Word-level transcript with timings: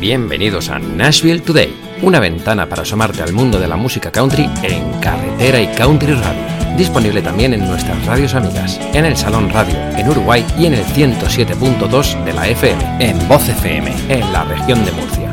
Bienvenidos 0.00 0.68
a 0.68 0.78
Nashville 0.78 1.40
Today, 1.40 1.74
una 2.02 2.20
ventana 2.20 2.68
para 2.68 2.82
asomarte 2.82 3.20
al 3.20 3.32
mundo 3.32 3.58
de 3.58 3.66
la 3.66 3.74
música 3.74 4.12
country 4.12 4.48
en 4.62 5.00
carretera 5.00 5.60
y 5.60 5.66
country 5.74 6.12
radio. 6.12 6.76
Disponible 6.76 7.20
también 7.20 7.52
en 7.52 7.66
nuestras 7.66 8.06
radios 8.06 8.34
amigas, 8.34 8.78
en 8.94 9.04
el 9.04 9.16
Salón 9.16 9.50
Radio, 9.50 9.74
en 9.96 10.08
Uruguay 10.08 10.46
y 10.56 10.66
en 10.66 10.74
el 10.74 10.84
107.2 10.84 12.24
de 12.24 12.32
la 12.32 12.46
FM, 12.46 12.96
en 13.00 13.26
Voz 13.26 13.48
FM, 13.48 13.92
en 14.08 14.32
la 14.32 14.44
región 14.44 14.84
de 14.84 14.92
Murcia. 14.92 15.27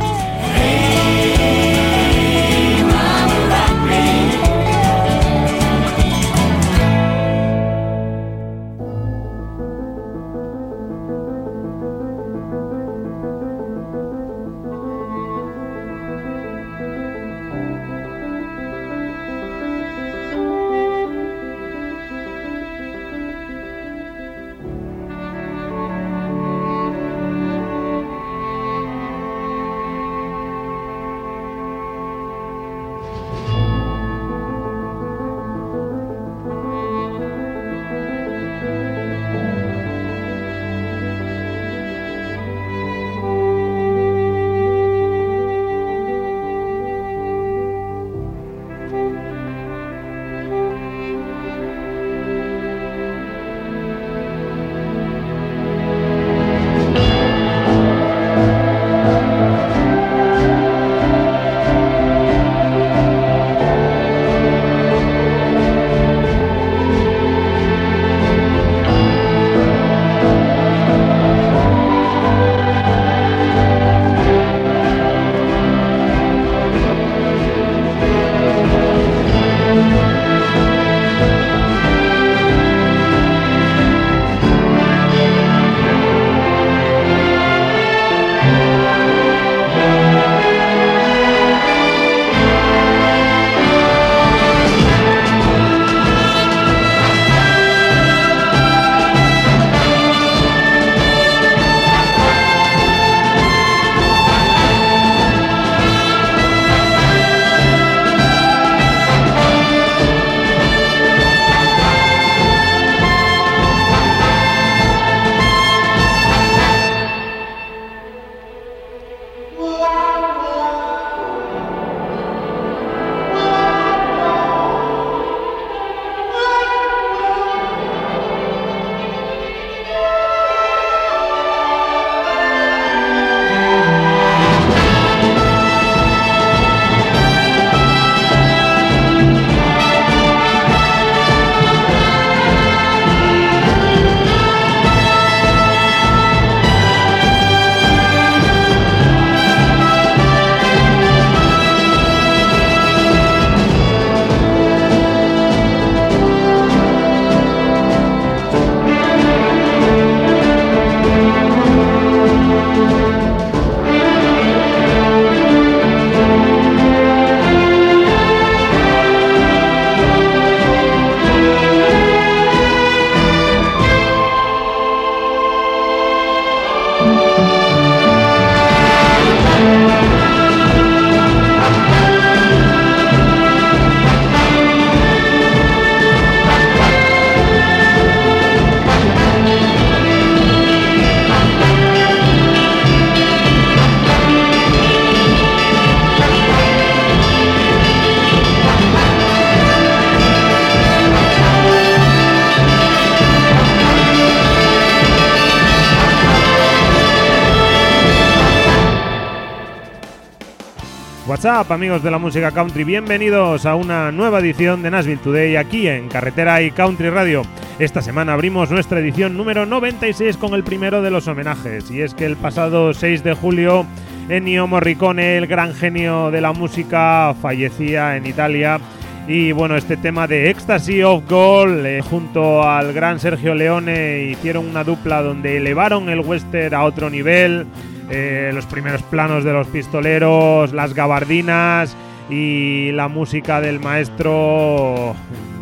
Amigos 211.46 212.02
de 212.02 212.10
la 212.10 212.18
música 212.18 212.50
country, 212.50 212.84
bienvenidos 212.84 213.68
a 213.68 213.76
una 213.76 214.12
nueva 214.12 214.40
edición 214.40 214.82
de 214.82 214.90
Nashville 214.90 215.22
Today 215.22 215.58
aquí 215.58 215.88
en 215.88 216.10
Carretera 216.10 216.60
y 216.64 216.72
Country 216.72 217.12
Radio. 217.12 217.44
Esta 217.78 218.02
semana 218.02 218.34
abrimos 218.34 218.72
nuestra 218.72 219.00
edición 219.00 219.38
número 219.38 219.68
96 219.68 220.38
con 220.38 220.56
el 220.56 220.64
primero 220.64 221.04
de 221.04 221.12
los 221.12 221.28
homenajes, 221.28 221.92
y 221.92 222.02
es 222.02 222.16
que 222.16 222.26
el 222.26 222.36
pasado 222.36 222.96
6 222.96 223.24
de 223.24 223.36
julio 223.36 223.86
Ennio 224.28 224.66
Morricone, 224.66 225.38
el 225.38 225.46
gran 225.46 225.76
genio 225.76 226.32
de 226.32 226.42
la 226.42 226.52
música, 226.52 227.36
fallecía 227.40 228.18
en 228.18 228.26
Italia. 228.26 228.80
Y 229.28 229.52
bueno, 229.52 229.78
este 229.78 229.98
tema 229.98 230.26
de 230.26 230.50
Ecstasy 230.50 231.04
of 231.04 231.30
Gold, 231.30 231.86
eh, 231.86 232.02
junto 232.02 232.68
al 232.68 232.92
gran 232.92 233.20
Sergio 233.20 233.54
Leone, 233.54 234.24
hicieron 234.32 234.68
una 234.68 234.84
dupla 234.84 235.22
donde 235.22 235.58
elevaron 235.58 236.10
el 236.10 236.22
western 236.22 236.74
a 236.74 236.84
otro 236.84 237.12
nivel. 237.12 237.68
Eh, 238.10 238.52
los 238.54 238.66
primeros 238.66 239.02
planos 239.04 239.44
de 239.44 239.52
los 239.52 239.68
pistoleros, 239.68 240.74
las 240.74 240.94
gabardinas 240.94 241.96
y 242.30 242.92
la 242.92 243.08
música 243.08 243.62
del 243.62 243.80
maestro 243.80 245.16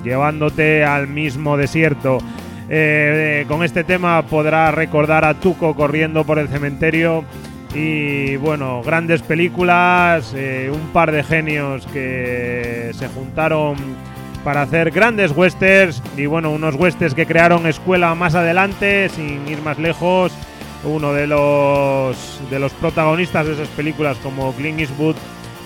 llevándote 0.04 0.84
al 0.84 1.07
mismo 1.07 1.56
desierto. 1.56 2.18
Eh, 2.69 3.45
con 3.48 3.63
este 3.63 3.84
tema 3.84 4.22
podrá 4.24 4.72
recordar 4.72 5.25
a 5.25 5.36
Tuco 5.36 5.75
corriendo 5.75 6.25
por 6.25 6.40
el 6.40 6.50
cementerio 6.50 7.24
y 7.74 8.36
bueno, 8.38 8.81
grandes 8.84 9.22
películas, 9.22 10.34
eh, 10.36 10.69
un 10.72 10.92
par 10.92 11.12
de 11.12 11.24
genios 11.24 11.86
que 11.88 12.92
se 12.94 13.07
juntaron 13.10 13.75
para 14.44 14.63
hacer 14.63 14.92
grandes 14.92 15.31
westerns 15.31 16.04
y 16.18 16.25
bueno, 16.25 16.51
unos 16.51 16.75
westerns 16.75 17.16
que 17.16 17.25
crearon 17.25 17.66
escuela 17.68 18.13
más 18.16 18.36
adelante, 18.36 19.07
sin 19.10 19.48
ir 19.48 19.62
más 19.62 19.80
lejos 19.80 20.34
uno 20.85 21.13
de 21.13 21.27
los, 21.27 22.41
de 22.50 22.59
los 22.59 22.71
protagonistas 22.74 23.45
de 23.47 23.53
esas 23.53 23.68
películas 23.69 24.18
como 24.18 24.53
Clint 24.53 24.80
Eastwood, 24.80 25.15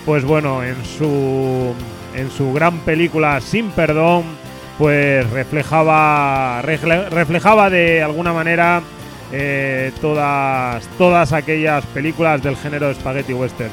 pues 0.04 0.24
bueno, 0.24 0.62
en 0.64 0.76
su, 0.84 1.74
en 2.14 2.30
su 2.30 2.52
gran 2.52 2.78
película 2.80 3.40
Sin 3.40 3.70
Perdón, 3.70 4.24
pues 4.78 5.28
reflejaba, 5.30 6.62
reflejaba 6.62 7.68
de 7.68 8.02
alguna 8.02 8.32
manera 8.32 8.80
eh, 9.32 9.92
todas, 10.00 10.86
todas 10.96 11.32
aquellas 11.32 11.84
películas 11.86 12.42
del 12.42 12.56
género 12.56 12.92
spaghetti 12.94 13.34
western. 13.34 13.70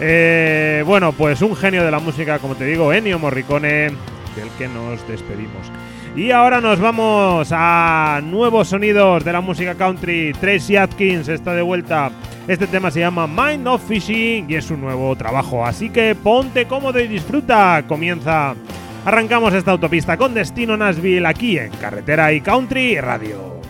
Eh, 0.00 0.82
bueno, 0.86 1.12
pues 1.12 1.42
un 1.42 1.54
genio 1.56 1.84
de 1.84 1.90
la 1.90 1.98
música, 1.98 2.38
como 2.38 2.54
te 2.54 2.64
digo, 2.64 2.92
Ennio 2.92 3.18
Morricone, 3.18 3.92
del 4.36 4.48
que 4.58 4.68
nos 4.68 5.06
despedimos. 5.08 5.70
Y 6.16 6.30
ahora 6.30 6.60
nos 6.60 6.78
vamos 6.78 7.48
a 7.50 8.20
nuevos 8.22 8.68
sonidos 8.68 9.24
de 9.24 9.32
la 9.32 9.40
música 9.40 9.74
country. 9.74 10.32
Tracy 10.32 10.76
Atkins 10.76 11.28
está 11.28 11.54
de 11.54 11.62
vuelta. 11.62 12.10
Este 12.46 12.66
tema 12.66 12.90
se 12.90 13.00
llama 13.00 13.26
Mind 13.26 13.66
of 13.66 13.86
Fishing 13.86 14.48
y 14.48 14.54
es 14.54 14.70
un 14.70 14.80
nuevo 14.80 15.16
trabajo. 15.16 15.64
Así 15.64 15.90
que 15.90 16.14
ponte 16.14 16.66
cómodo 16.66 17.00
y 17.00 17.08
disfruta. 17.08 17.82
Comienza. 17.88 18.54
Arrancamos 19.04 19.52
esta 19.54 19.72
autopista 19.72 20.16
con 20.16 20.34
destino 20.34 20.76
Nashville 20.76 21.26
aquí 21.26 21.58
en 21.58 21.70
Carretera 21.72 22.32
y 22.32 22.40
Country 22.40 23.00
Radio. 23.00 23.60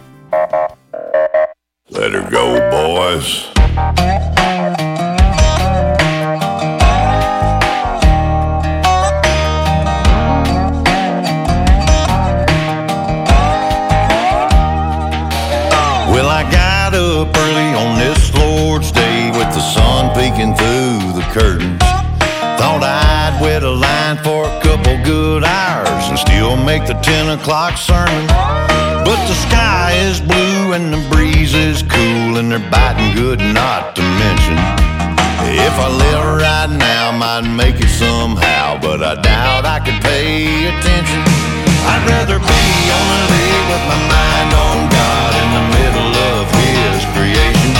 Let 1.91 2.13
her 2.13 2.29
go, 2.31 2.61
boys. 2.71 3.51
Curtains. 21.35 21.83
Thought 22.63 22.87
I'd 22.87 23.43
wet 23.43 23.67
a 23.67 23.75
line 23.75 24.23
for 24.23 24.47
a 24.47 24.55
couple 24.63 24.95
good 25.03 25.43
hours 25.43 26.07
and 26.07 26.15
still 26.15 26.55
make 26.55 26.87
the 26.87 26.95
10 27.03 27.35
o'clock 27.35 27.75
sermon. 27.75 28.31
But 29.03 29.19
the 29.27 29.35
sky 29.51 29.99
is 30.07 30.23
blue 30.23 30.79
and 30.79 30.95
the 30.95 31.03
breeze 31.11 31.51
is 31.51 31.83
cool 31.83 32.39
and 32.39 32.55
they're 32.55 32.63
biting 32.71 33.19
good 33.19 33.43
not 33.51 33.99
to 33.99 34.03
mention. 34.23 34.55
If 35.59 35.75
I 35.75 35.91
live 35.91 36.23
right 36.39 36.71
now, 36.71 37.11
might 37.11 37.51
make 37.51 37.83
it 37.83 37.91
somehow, 37.91 38.79
but 38.79 39.03
I 39.03 39.19
doubt 39.19 39.67
I 39.67 39.83
could 39.83 39.99
pay 40.07 40.71
attention. 40.71 41.19
I'd 41.91 42.07
rather 42.15 42.39
be 42.39 42.65
on 42.95 43.07
a 43.11 43.23
lake 43.35 43.67
with 43.75 43.85
my 43.91 44.01
mind 44.07 44.51
on 44.55 44.77
God 44.87 45.31
in 45.35 45.49
the 45.59 45.65
middle 45.83 46.15
of 46.31 46.43
His 46.63 47.03
creation. 47.11 47.71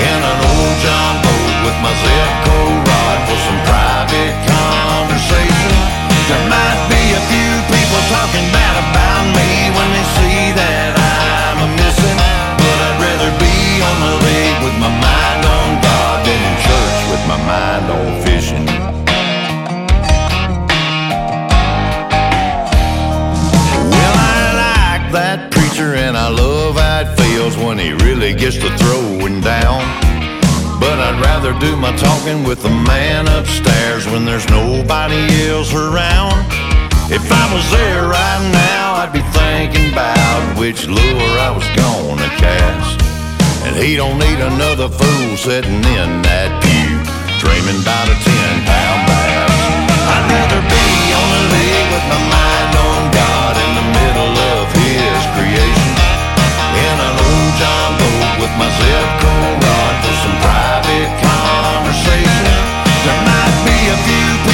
In 0.00 0.18
an 0.32 0.38
old 0.48 0.76
John 0.80 1.14
boat 1.20 1.49
with 1.70 1.82
my 1.86 1.94
Zebco 2.02 2.58
rod 2.82 3.18
for 3.30 3.38
some 3.46 3.60
private 3.70 4.34
conversation. 4.42 5.74
There 6.26 6.46
might 6.50 6.80
be 6.90 7.02
a 7.14 7.22
few 7.30 7.52
people 7.70 8.00
talking 8.10 8.46
bad 8.50 8.74
about 8.90 9.24
me 9.38 9.70
when 9.70 9.88
they 9.94 10.06
see 10.18 10.50
that 10.58 10.90
I'm 10.98 11.58
a 11.62 11.70
missing. 11.78 12.18
But 12.58 12.78
I'd 12.86 12.98
rather 12.98 13.30
be 13.38 13.56
on 13.86 13.96
the 14.02 14.14
lake 14.26 14.58
with 14.66 14.76
my 14.82 14.90
mind 14.90 15.42
on 15.46 15.68
God 15.86 16.16
than 16.26 16.40
in 16.42 16.56
church 16.66 16.98
with 17.10 17.22
my 17.30 17.38
mind 17.46 17.86
on 17.94 18.08
fishing. 18.26 18.66
Well, 23.94 24.16
I 24.18 24.42
like 24.66 25.06
that 25.12 25.38
preacher 25.52 25.94
and 25.94 26.16
I 26.16 26.28
love 26.30 26.74
how 26.82 27.06
it 27.06 27.10
feels 27.14 27.56
when 27.56 27.78
he 27.78 27.92
really 27.92 28.34
gets 28.34 28.56
to 28.56 28.70
I'd 28.76 29.09
rather 31.50 31.66
do 31.66 31.76
my 31.76 31.94
talking 31.96 32.44
with 32.44 32.62
the 32.62 32.70
man 32.70 33.26
upstairs 33.28 34.06
when 34.06 34.24
there's 34.24 34.48
nobody 34.48 35.48
else 35.48 35.72
around. 35.74 36.34
If 37.10 37.26
I 37.32 37.44
was 37.54 37.64
there 37.70 38.04
right 38.06 38.42
now, 38.52 38.94
I'd 39.02 39.12
be 39.12 39.22
thinking 39.34 39.92
about 39.92 40.58
which 40.58 40.86
lure 40.86 41.34
I 41.38 41.50
was 41.50 41.66
gonna 41.74 42.28
cast. 42.38 43.02
And 43.66 43.76
he 43.76 43.96
don't 43.96 44.18
need 44.18 44.38
another 44.38 44.88
fool 44.88 45.36
sitting 45.36 45.82
in 45.98 46.22
that 46.22 46.50
pew, 46.62 46.94
dreaming 47.42 47.82
about 47.82 48.06
a 48.08 48.16
ten 48.22 48.54
pound 48.66 49.00
bass. 49.10 49.58
I'd 50.14 50.26
rather 50.30 50.62
be 50.62 50.86
on 51.18 51.28
a 51.34 51.42
lake 51.50 51.88
with 51.90 52.06
my 52.14 52.22
mind 52.30 52.72
on 52.78 53.00
God 53.10 53.54
in 53.58 53.70
the 53.74 53.86
middle 53.98 54.34
of 54.54 54.64
His 54.78 55.20
creation. 55.34 55.90
In 56.78 56.96
an 57.10 57.14
old 57.18 57.52
John 57.58 57.90
boat 57.98 58.46
with 58.46 58.54
my 58.54 58.70
Zebco 58.70 59.32
rod 59.66 59.94
for 60.04 60.14
some 60.22 60.36
private 60.46 61.29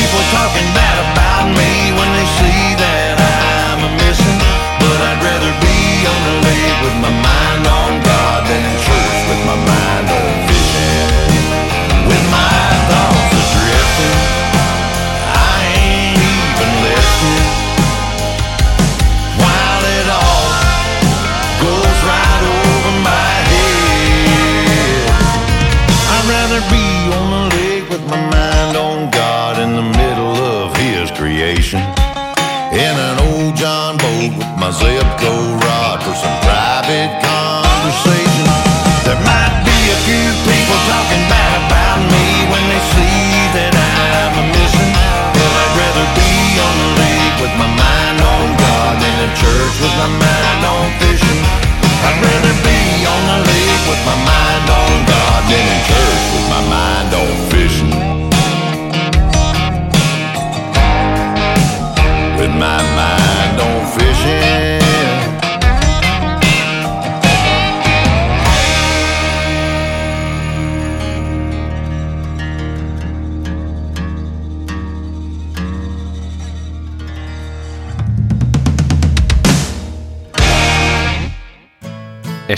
people 0.06 0.24
talking 0.30 0.68
bad 0.72 0.96
about 1.02 1.46
me 1.58 1.90
when 1.98 2.10
they 2.14 2.26
see 2.38 2.62
that 2.78 3.18
I'm 3.18 3.80
a 3.82 3.90
missing. 3.98 4.38
But 4.78 4.98
I'd 5.02 5.18
rather 5.18 5.52
be 5.66 6.06
on 6.06 6.20
the 6.28 6.36
lake 6.46 6.78
with 6.84 6.96
my 7.02 7.10
mind 7.10 7.45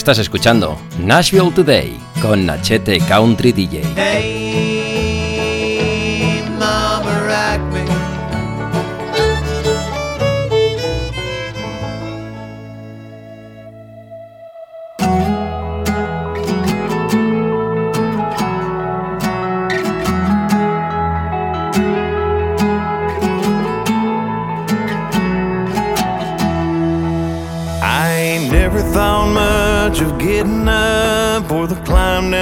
Estás 0.09 0.21
escuchando 0.21 0.81
Nashville 1.05 1.53
Today 1.53 1.95
con 2.23 2.47
Nachete 2.47 2.99
Country 2.99 3.53
DJ. 3.53 4.78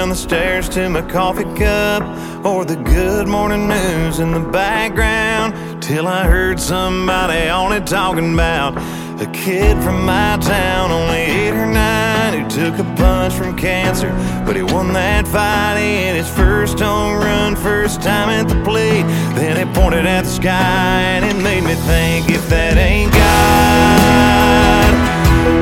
Down 0.06 0.10
the 0.10 0.14
stairs 0.14 0.68
to 0.68 0.88
my 0.88 1.02
coffee 1.10 1.42
cup 1.58 2.00
or 2.44 2.64
the 2.64 2.76
good 2.76 3.26
morning 3.26 3.66
news 3.66 4.20
in 4.20 4.30
the 4.30 4.40
background 4.50 5.52
till 5.82 6.06
I 6.06 6.22
heard 6.24 6.60
somebody 6.60 7.48
on 7.48 7.72
it 7.72 7.88
talking 7.88 8.32
about 8.32 8.78
a 9.20 9.26
kid 9.32 9.82
from 9.82 10.06
my 10.06 10.38
town, 10.40 10.92
only 10.92 11.16
eight 11.16 11.50
or 11.50 11.66
nine, 11.66 12.34
who 12.34 12.48
took 12.48 12.78
a 12.78 12.84
punch 12.94 13.34
from 13.34 13.56
cancer, 13.56 14.10
but 14.46 14.54
he 14.54 14.62
won 14.62 14.92
that 14.92 15.26
fight 15.26 15.80
in 15.80 16.14
his 16.14 16.28
first 16.28 16.78
home 16.78 17.16
run, 17.16 17.56
first 17.56 18.00
time 18.00 18.28
at 18.28 18.46
the 18.46 18.62
plate. 18.62 19.06
Then 19.34 19.56
he 19.56 19.74
pointed 19.74 20.06
at 20.06 20.22
the 20.22 20.30
sky 20.30 21.00
and 21.16 21.24
it 21.24 21.42
made 21.42 21.64
me 21.64 21.74
think 21.74 22.30
if 22.30 22.48
that 22.48 22.76
ain't 22.76 23.10
God. 23.10 24.94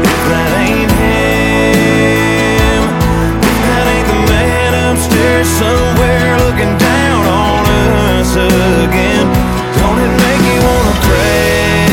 If 0.04 0.22
that 0.28 0.68
ain't 0.68 0.90
him, 0.90 1.33
upstairs 5.24 5.48
somewhere 5.48 6.36
looking 6.38 6.76
down 6.78 7.26
on 7.26 7.64
us 7.66 8.36
again, 8.36 9.26
don't 9.78 9.98
it 9.98 10.12
make 10.22 10.42
you 10.52 10.60
wanna 10.66 11.00
pray? 11.00 11.83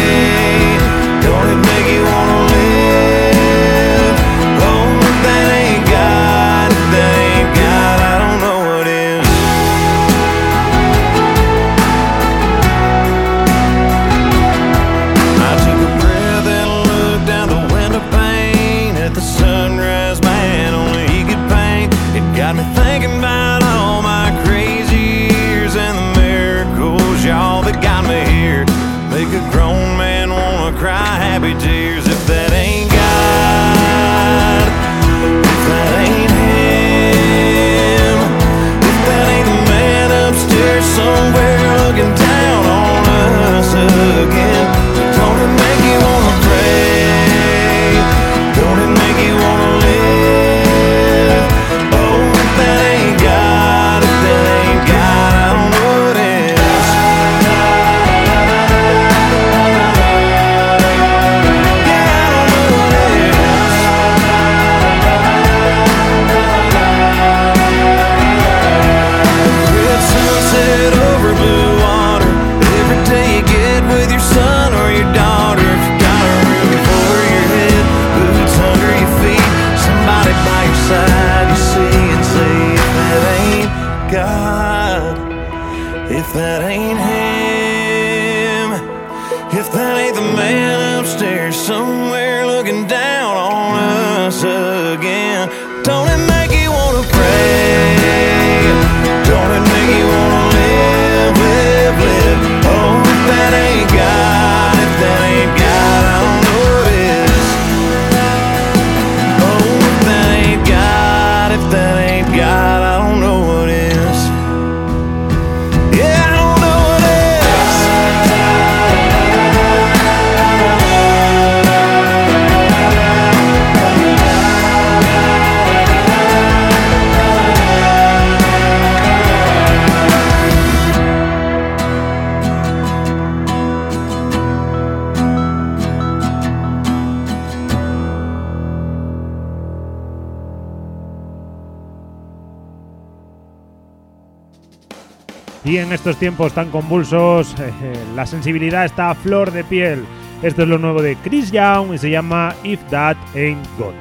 estos 145.92 146.18
tiempos 146.18 146.54
tan 146.54 146.70
convulsos, 146.70 147.56
la 148.16 148.26
sensibilidad 148.26 148.86
está 148.86 149.12
a 149.12 149.16
flor 149.16 149.52
de 149.52 149.64
piel. 149.64 150.06
Esto 150.42 150.64
es 150.64 150.68
lo 150.68 150.78
nuevo 150.78 151.02
de 151.02 151.16
Chris 151.18 151.52
Young 151.52 151.94
y 151.94 151.98
se 151.98 152.10
llama 152.10 152.56
If 152.64 152.80
That 152.90 153.18
Ain't 153.36 153.66
God. 153.78 153.94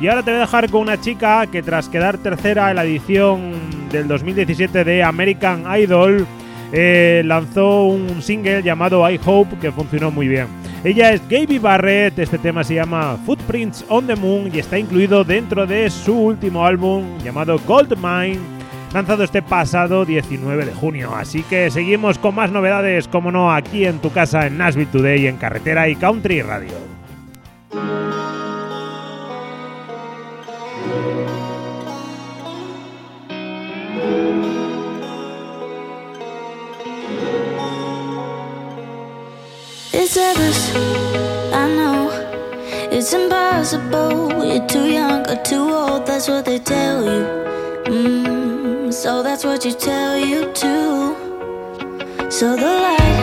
Y 0.00 0.08
ahora 0.08 0.22
te 0.22 0.30
voy 0.30 0.38
a 0.38 0.42
dejar 0.42 0.70
con 0.70 0.82
una 0.82 1.00
chica 1.00 1.46
que 1.46 1.62
tras 1.62 1.88
quedar 1.88 2.18
tercera 2.18 2.70
en 2.70 2.76
la 2.76 2.84
edición 2.84 3.52
del 3.90 4.06
2017 4.06 4.84
de 4.84 5.02
American 5.02 5.64
Idol, 5.78 6.26
eh, 6.72 7.22
lanzó 7.24 7.84
un 7.84 8.20
single 8.20 8.62
llamado 8.62 9.08
I 9.08 9.20
Hope 9.24 9.56
que 9.58 9.72
funcionó 9.72 10.10
muy 10.10 10.28
bien. 10.28 10.46
Ella 10.84 11.12
es 11.12 11.22
Gaby 11.28 11.58
Barrett, 11.58 12.18
este 12.18 12.38
tema 12.38 12.62
se 12.62 12.74
llama 12.74 13.16
Footprints 13.24 13.84
on 13.88 14.06
the 14.06 14.16
Moon 14.16 14.50
y 14.52 14.58
está 14.58 14.78
incluido 14.78 15.24
dentro 15.24 15.66
de 15.66 15.88
su 15.88 16.14
último 16.14 16.66
álbum 16.66 17.04
llamado 17.24 17.58
gold 17.66 17.88
Goldmine 17.88 18.53
lanzado 18.94 19.24
este 19.24 19.42
pasado 19.42 20.04
19 20.04 20.66
de 20.66 20.72
junio. 20.72 21.14
Así 21.14 21.42
que 21.42 21.70
seguimos 21.70 22.18
con 22.18 22.36
más 22.36 22.52
novedades, 22.52 23.08
como 23.08 23.32
no, 23.32 23.52
aquí 23.52 23.84
en 23.84 23.98
tu 23.98 24.10
casa 24.12 24.46
en 24.46 24.56
Nashville 24.56 24.90
Today, 24.90 25.26
en 25.26 25.36
Carretera 25.36 25.88
y 25.88 25.96
Country 25.96 26.42
Radio. 26.42 26.72
It's 39.92 40.16
I 41.52 41.74
know 41.74 42.10
it's 42.92 43.12
impossible. 43.12 44.44
You're 44.44 44.64
too 44.66 44.86
young 44.86 45.28
or 45.28 45.42
too 45.42 45.68
old, 45.68 46.06
that's 46.06 46.28
what 46.28 46.44
they 46.44 46.60
tell 46.60 47.04
you. 47.04 47.26
Mm. 47.86 48.33
So 48.94 49.24
that's 49.24 49.44
what 49.44 49.64
you 49.64 49.72
tell 49.72 50.16
you 50.16 50.52
to. 50.52 52.30
So 52.30 52.54
the 52.54 52.62
light. 52.62 53.13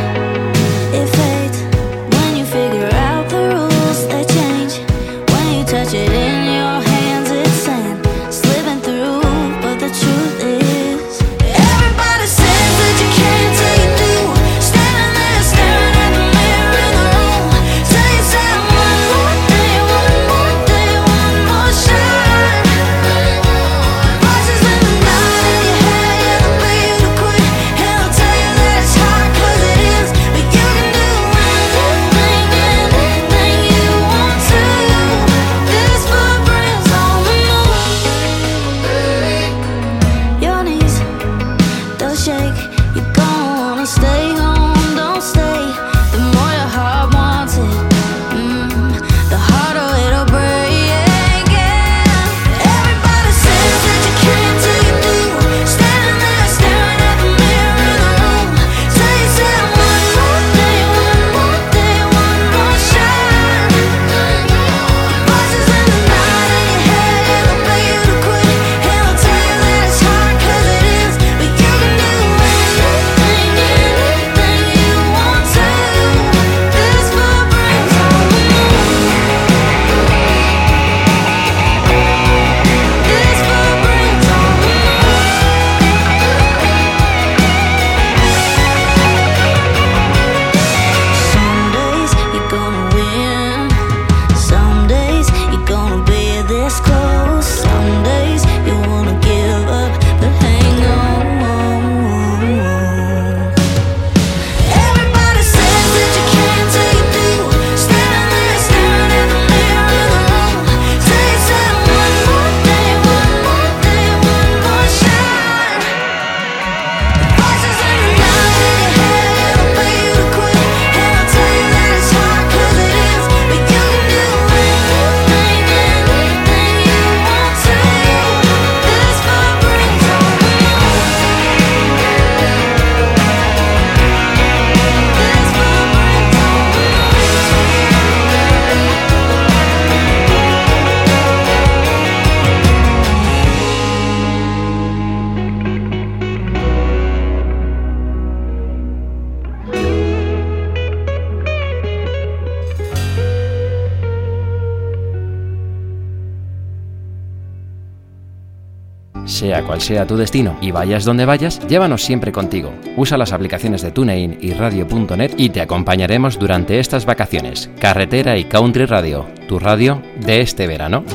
cual 159.71 159.79
sea 159.79 160.05
tu 160.05 160.17
destino 160.17 160.57
y 160.59 160.71
vayas 160.71 161.05
donde 161.05 161.23
vayas, 161.23 161.65
llévanos 161.65 162.03
siempre 162.03 162.33
contigo. 162.33 162.73
Usa 162.97 163.17
las 163.17 163.31
aplicaciones 163.31 163.81
de 163.81 163.91
TuneIn 163.91 164.37
y 164.41 164.51
Radio.net 164.51 165.31
y 165.37 165.47
te 165.47 165.61
acompañaremos 165.61 166.37
durante 166.37 166.77
estas 166.77 167.05
vacaciones. 167.05 167.69
Carretera 167.79 168.37
y 168.37 168.43
Country 168.43 168.85
Radio, 168.85 169.27
tu 169.47 169.59
radio 169.59 170.01
de 170.25 170.41
este 170.41 170.67
verano. 170.67 171.05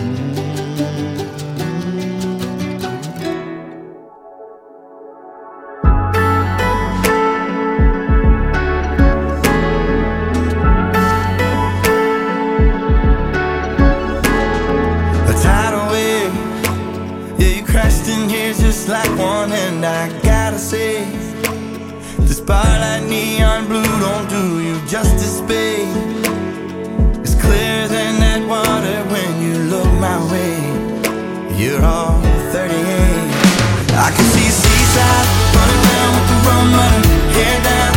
Spotlight 22.46 23.02
neon 23.02 23.66
blue 23.66 23.82
don't 23.98 24.28
do 24.30 24.60
you 24.60 24.78
justice, 24.86 25.40
babe. 25.50 25.88
It's 27.24 27.34
clearer 27.34 27.88
than 27.88 28.20
that 28.22 28.40
water 28.46 28.98
when 29.12 29.30
you 29.42 29.54
look 29.72 29.90
my 29.98 30.18
way. 30.30 30.54
You're 31.58 31.84
all 31.84 32.22
38. 32.54 32.70
I 33.98 34.08
can 34.14 34.26
see 34.34 34.48
seaside 34.62 35.28
running 35.56 35.82
around 35.90 36.12
with 36.14 36.26
the 36.30 36.38
rum 36.46 36.66
running, 36.78 37.08
hair 37.34 37.58
down, 37.66 37.95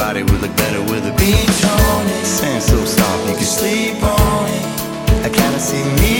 body 0.00 0.22
would 0.22 0.40
look 0.40 0.56
better 0.56 0.80
with 0.90 1.04
a 1.04 1.14
beach 1.20 1.60
on 1.64 2.06
it. 2.06 2.24
Sand 2.24 2.62
so 2.62 2.78
soft 2.86 3.28
you 3.28 3.34
can 3.34 3.44
sleep 3.44 4.02
on 4.02 4.46
it. 4.56 4.64
I 5.26 5.28
kinda 5.28 5.60
see 5.60 5.84
me 6.00 6.19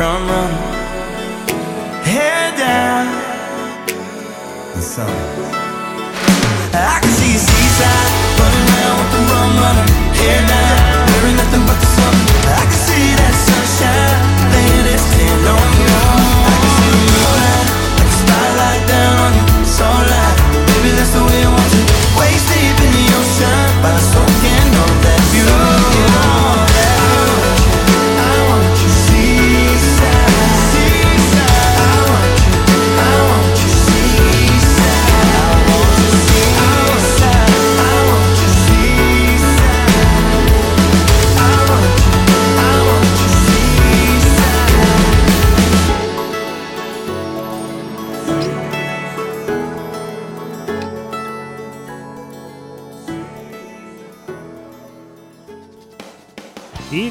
run, 0.00 0.26
run, 0.26 0.50
head 2.08 2.56
down, 2.56 3.04
the 4.74 4.80
sun. 4.80 5.10
I 6.72 7.00
can 7.02 7.12
see 7.20 7.36
a 7.36 7.38
seaside, 7.38 8.12
running 8.40 8.66
around 8.72 8.96
with 9.00 9.10
the 9.12 9.20
rum 9.28 9.52
runner, 9.60 9.86
hair 10.16 10.40
down, 10.48 11.06
wearing 11.12 11.36
nothing 11.36 11.64
but 11.68 11.78
the 11.84 11.89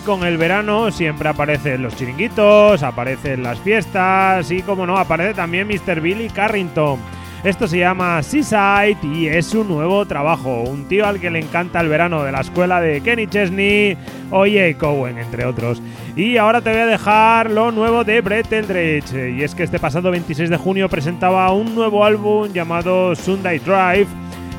con 0.10 0.24
el 0.24 0.38
verano 0.38 0.90
siempre 0.90 1.30
aparecen 1.30 1.84
los 1.84 1.96
chiringuitos, 1.96 2.82
aparecen 2.82 3.44
las 3.44 3.60
fiestas 3.60 4.50
y, 4.50 4.64
como 4.64 4.88
no, 4.88 4.98
aparece 4.98 5.36
también 5.36 5.68
Mr. 5.68 6.02
Billy 6.02 6.30
Carrington. 6.30 6.98
Esto 7.44 7.68
se 7.68 7.78
llama 7.78 8.24
Seaside 8.24 8.98
y 9.04 9.28
es 9.28 9.46
su 9.46 9.64
nuevo 9.64 10.08
trabajo. 10.08 10.62
Un 10.64 10.88
tío 10.88 11.06
al 11.06 11.20
que 11.20 11.30
le 11.30 11.38
encanta 11.38 11.80
el 11.80 11.90
verano 11.90 12.24
de 12.24 12.32
la 12.32 12.42
escuela 12.42 12.82
de 12.82 13.02
Kenny 13.02 13.28
Chesney 13.28 13.96
o 14.32 14.46
Jay 14.46 14.74
Cohen, 14.74 15.20
entre 15.20 15.46
otros. 15.46 15.80
Y 16.16 16.38
ahora 16.38 16.62
te 16.62 16.72
voy 16.72 16.80
a 16.80 16.88
dejar 16.88 17.52
lo 17.52 17.72
nuevo 17.72 18.04
de 18.04 18.22
Brett 18.22 18.52
Eldredge. 18.52 19.38
Y 19.38 19.44
es 19.44 19.54
que 19.54 19.62
este 19.62 19.78
pasado 19.78 20.10
26 20.10 20.50
de 20.50 20.58
junio 20.58 20.90
presentaba 20.90 21.52
un 21.52 21.76
nuevo 21.76 22.04
álbum 22.04 22.52
llamado 22.52 23.16
Sunday 23.16 23.60
Drive. 23.60 24.08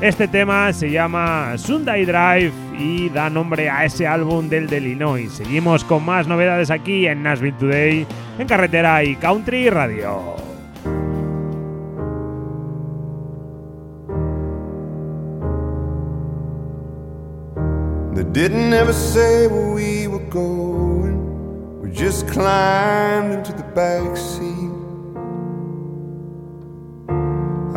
Este 0.01 0.27
tema 0.27 0.73
se 0.73 0.89
llama 0.89 1.55
Sunday 1.59 2.05
Drive 2.05 2.51
y 2.75 3.09
da 3.09 3.29
nombre 3.29 3.69
a 3.69 3.85
ese 3.85 4.07
álbum 4.07 4.49
del 4.49 4.65
de. 4.65 5.29
Seguimos 5.29 5.83
con 5.83 6.03
más 6.03 6.27
novedades 6.27 6.71
aquí 6.71 7.05
en 7.05 7.21
Nashville 7.21 7.55
Today, 7.59 8.07
en 8.39 8.47
Carretera 8.47 9.03
y 9.03 9.15
Country 9.17 9.69
Radio. 9.69 10.19
They 18.15 18.23
didn't 18.23 18.73
ever 18.73 18.93
say 18.93 19.45
where 19.45 19.71
we 19.71 20.07
were 20.07 20.27
going. 20.31 21.79
We 21.79 21.91
just 21.91 22.27
climbed 22.27 23.33
into 23.33 23.53
the 23.53 23.63
back. 23.75 24.17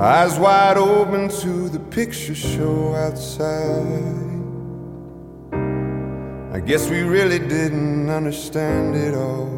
Eyes 0.04 0.38
wide 0.38 0.76
open 0.76 1.30
to 1.30 1.70
the 1.70 1.80
picture 1.80 2.34
show 2.34 2.94
outside. 2.94 4.04
I 6.52 6.60
guess 6.60 6.90
we 6.90 7.00
really 7.00 7.38
didn't 7.38 8.10
understand 8.10 8.96
it 8.96 9.14
all. 9.14 9.48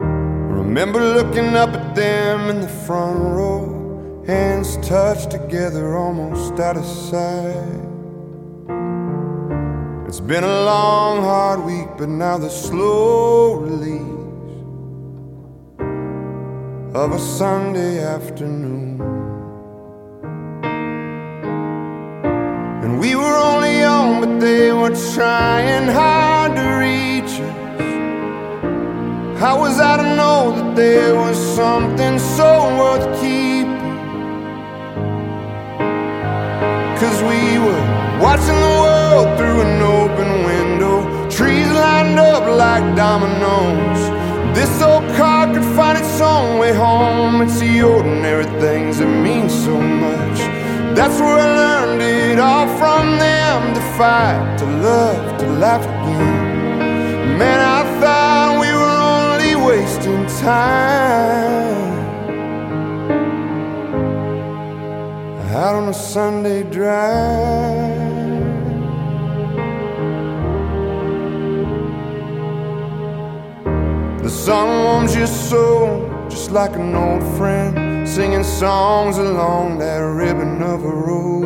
Remember 0.00 0.98
looking 0.98 1.56
up 1.56 1.74
at 1.74 1.94
them 1.94 2.48
in 2.48 2.62
the 2.62 2.72
front 2.86 3.18
row, 3.18 4.24
hands 4.26 4.78
touched 4.78 5.30
together 5.30 5.98
almost 5.98 6.58
out 6.58 6.78
of 6.78 6.86
sight. 6.86 7.84
It's 10.08 10.20
been 10.20 10.42
a 10.42 10.64
long, 10.64 11.20
hard 11.20 11.62
week, 11.64 11.88
but 11.98 12.08
now 12.08 12.38
the 12.38 12.48
slow 12.48 13.56
release 13.56 14.15
of 16.96 17.12
a 17.12 17.18
Sunday 17.18 18.02
afternoon. 18.02 18.98
And 22.82 22.98
we 22.98 23.14
were 23.14 23.36
only 23.36 23.80
young, 23.80 24.20
but 24.22 24.40
they 24.40 24.72
were 24.72 24.96
trying 25.14 25.88
hard 25.88 26.56
to 26.56 26.66
reach 26.86 27.34
us. 27.48 27.82
How 29.38 29.60
was 29.60 29.78
I 29.78 29.98
to 29.98 30.16
know 30.16 30.56
that 30.56 30.74
there 30.74 31.14
was 31.14 31.36
something 31.54 32.18
so 32.18 32.50
worth 32.80 33.06
keeping? 33.20 33.98
Cause 37.00 37.18
we 37.30 37.58
were 37.66 37.84
watching 38.24 38.58
the 38.66 38.74
world 38.84 39.28
through 39.36 39.60
an 39.68 39.82
open 39.82 40.30
window, 40.50 41.28
trees 41.28 41.68
lined 41.70 42.18
up 42.18 42.44
like 42.64 42.96
dominoes. 42.96 44.15
This 44.56 44.80
old 44.80 45.04
car 45.16 45.52
could 45.52 45.68
find 45.76 45.98
its 45.98 46.18
own 46.18 46.58
way 46.58 46.72
home. 46.72 47.42
It's 47.42 47.60
the 47.60 47.82
ordinary 47.82 48.46
things 48.58 48.96
that 49.00 49.06
mean 49.06 49.50
so 49.50 49.78
much. 49.78 50.38
That's 50.96 51.20
where 51.20 51.38
I 51.38 51.48
learned 51.62 52.00
it 52.00 52.38
all 52.38 52.66
from 52.78 53.18
them 53.18 53.74
to 53.74 53.82
fight, 53.98 54.56
to 54.60 54.64
love, 54.64 55.38
to 55.40 55.46
laugh 55.46 55.84
again. 55.84 57.36
Man, 57.36 57.60
I 57.60 57.82
thought 58.00 58.58
we 58.62 58.72
were 58.80 58.98
only 59.20 59.54
wasting 59.68 60.24
time. 60.40 60.96
Out 65.52 65.74
on 65.74 65.90
a 65.90 65.92
Sunday 65.92 66.62
drive. 66.62 68.15
The 74.26 74.32
sun 74.32 74.68
warms 74.82 75.14
your 75.14 75.28
soul 75.28 76.26
just 76.28 76.50
like 76.50 76.74
an 76.74 76.96
old 76.96 77.22
friend, 77.38 78.08
singing 78.08 78.42
songs 78.42 79.18
along 79.18 79.78
that 79.78 79.98
ribbon 79.98 80.60
of 80.64 80.84
a 80.84 80.90
road. 80.90 81.44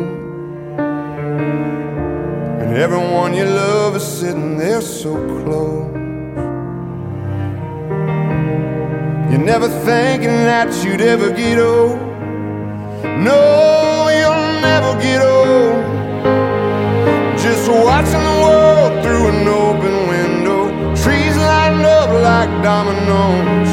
And 2.59 2.75
everyone 2.75 3.35
you 3.35 3.45
love 3.45 3.95
is 3.95 4.01
sitting 4.01 4.57
there 4.57 4.81
so 4.81 5.13
close. 5.13 5.93
You're 9.29 9.45
never 9.53 9.69
thinking 9.85 10.37
that 10.49 10.73
you'd 10.83 11.01
ever 11.01 11.29
get 11.29 11.59
old. 11.59 11.99
No, 13.29 14.09
you'll 14.09 14.59
never 14.69 14.99
get 14.99 15.21
old. 15.21 15.85
Just 17.37 17.69
watching 17.69 18.23
the 18.31 18.37
world 18.41 19.03
through 19.03 19.27
an 19.27 19.47
open 19.47 20.07
window. 20.07 20.20
Trees 21.81 21.93
up 21.93 22.09
like 22.09 22.49
dominoes. 22.63 23.71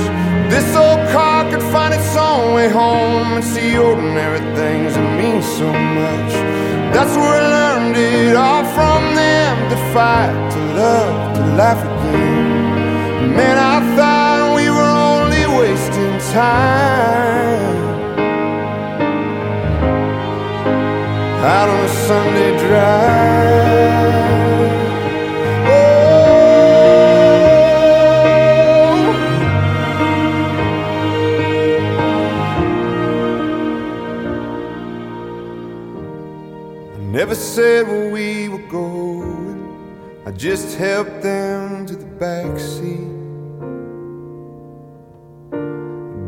This 0.50 0.74
old 0.76 1.00
car 1.12 1.44
could 1.50 1.62
find 1.62 1.92
its 1.92 2.16
own 2.16 2.54
way 2.54 2.68
home 2.68 3.34
and 3.36 3.44
see 3.44 3.76
ordinary 3.76 4.40
things 4.56 4.94
that 4.94 5.08
mean 5.20 5.42
so 5.42 5.70
much. 5.70 6.32
That's 6.94 7.14
where 7.16 7.36
I 7.36 7.48
learned 7.56 7.96
it 7.96 8.34
all 8.34 8.64
from 8.76 9.14
them 9.14 9.56
to 9.70 9.76
fight, 9.92 10.34
to 10.52 10.58
love, 10.80 11.36
to 11.36 11.42
laugh 11.60 11.82
again. 11.84 13.36
Man, 13.36 13.58
I 13.58 13.76
thought 13.96 14.56
we 14.56 14.70
were 14.70 14.94
only 15.12 15.44
wasting 15.60 16.18
time. 16.32 16.78
Out 21.44 21.68
on 21.68 21.84
a 21.84 21.88
Sunday 22.06 22.50
drive. 22.66 24.07
Said 37.58 37.88
where 37.88 38.08
we 38.08 38.48
were 38.48 38.66
going. 38.68 39.58
I 40.24 40.30
just 40.30 40.78
helped 40.78 41.22
them 41.22 41.86
to 41.86 41.96
the 41.96 42.10
back 42.24 42.56
seat. 42.56 43.10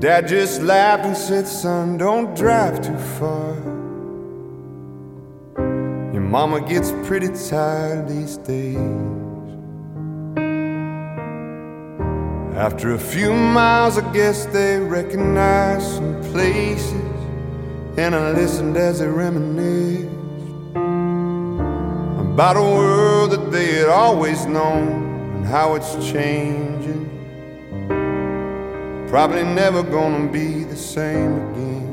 Dad 0.01 0.27
just 0.27 0.61
laughed 0.61 1.05
and 1.05 1.16
said, 1.16 1.47
Son, 1.47 1.97
don't 1.99 2.35
drive 2.35 2.85
too 2.85 2.99
far. 3.21 3.55
Your 6.12 6.27
mama 6.37 6.62
gets 6.62 6.90
pretty 7.05 7.29
tired 7.49 8.09
these 8.09 8.37
days. 8.38 8.77
After 12.66 12.95
a 12.95 12.99
few 12.99 13.33
miles, 13.33 13.99
I 13.99 14.12
guess 14.12 14.47
they 14.47 14.81
recognized 14.81 15.87
some 15.95 16.21
places. 16.33 17.19
And 17.97 18.16
I 18.16 18.33
listened 18.33 18.77
as 18.77 18.99
they 18.99 19.07
reminisced 19.07 19.89
about 22.40 22.57
a 22.57 22.62
world 22.62 23.33
that 23.33 23.53
they 23.53 23.66
had 23.66 23.90
always 23.90 24.46
known 24.46 24.88
and 25.35 25.44
how 25.44 25.74
it's 25.74 25.92
changing. 26.11 27.05
Probably 29.09 29.44
never 29.44 29.83
gonna 29.83 30.26
be 30.33 30.64
the 30.64 30.74
same 30.74 31.33
again. 31.50 31.90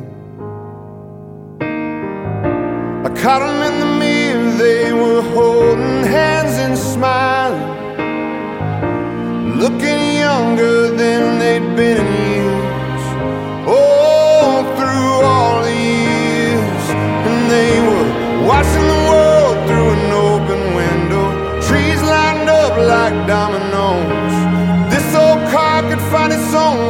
I 3.07 3.09
caught 3.21 3.41
them 3.45 3.59
in 3.69 3.75
the 3.83 3.91
mirror, 3.99 4.51
they 4.51 4.93
were 4.93 5.21
holding 5.35 6.05
hands 6.15 6.55
and 6.65 6.77
smiling, 6.77 7.67
looking 9.59 10.01
younger 10.25 10.95
than 10.95 11.39
they'd 11.39 11.75
been 11.75 12.26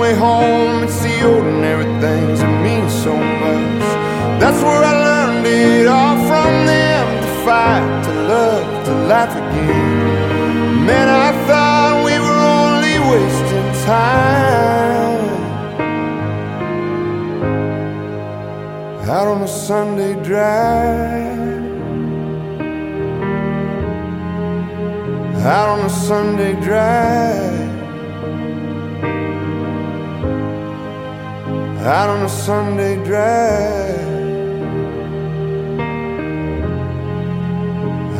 way 0.08 0.16
home 0.16 0.84
and 0.84 0.90
see 0.90 1.24
ordinary 1.24 1.86
things 2.00 2.40
that 2.40 2.54
mean 2.64 2.90
so 2.90 3.14
much. 3.16 3.88
That's 4.42 4.62
where 4.64 4.84
I 4.92 4.96
learned 5.08 5.46
it 5.46 5.88
all 5.88 6.18
from 6.30 6.52
them 6.72 7.08
to 7.24 7.30
fight, 7.46 8.04
to 8.06 8.12
love, 8.34 8.86
to 8.86 8.94
laugh 9.12 9.34
again. 9.36 10.86
Man, 10.86 11.08
I 11.10 11.30
thought 11.48 11.96
we 12.08 12.16
were 12.26 12.42
only 12.64 12.96
wasting 13.12 13.70
time. 13.86 15.28
Out 19.10 19.28
on 19.28 19.42
a 19.42 19.48
Sunday 19.48 20.14
drive. 20.24 21.38
Out 25.46 25.70
on 25.76 25.86
a 25.86 25.90
Sunday 25.90 26.54
drive. 26.62 27.57
Out 31.86 32.10
on 32.10 32.26
a 32.26 32.30
Sunday 32.30 32.96
drive. 33.04 34.18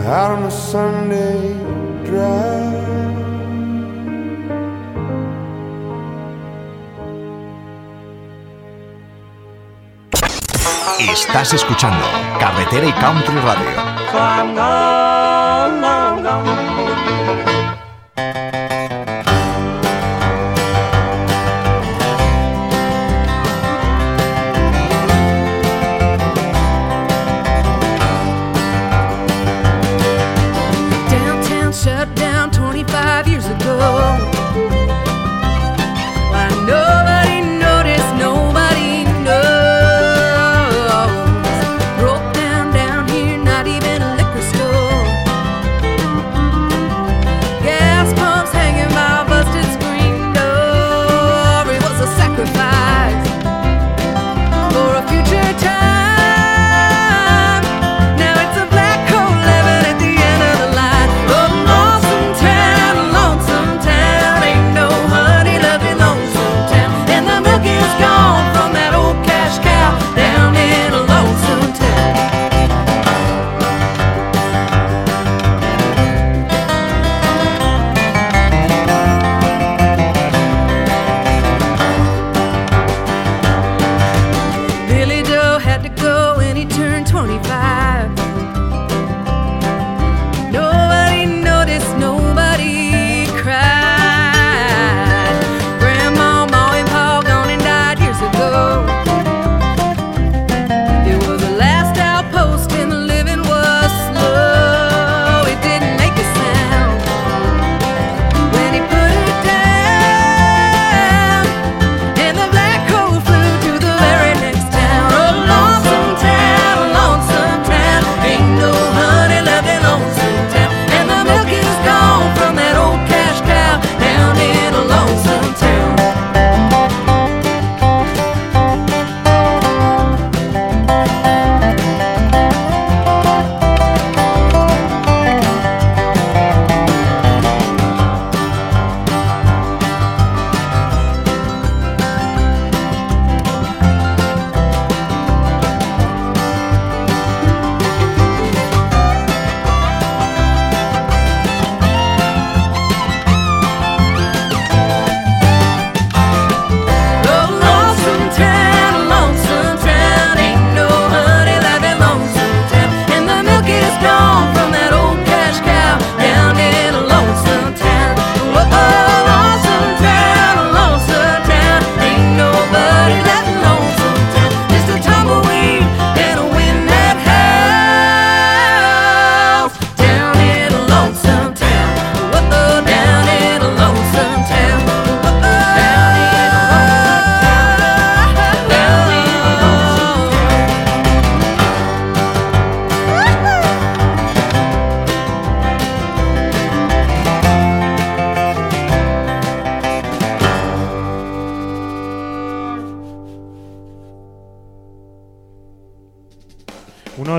Out 0.06 0.32
on 0.32 0.44
a 0.44 0.52
Sunday 0.52 1.54
drive. 2.06 2.78
Estás 11.00 11.54
escuchando 11.54 12.06
Carretera 12.40 12.86
y 12.88 12.94
Country 12.94 13.40
Radio. 13.40 13.98
Downtown 16.28 16.67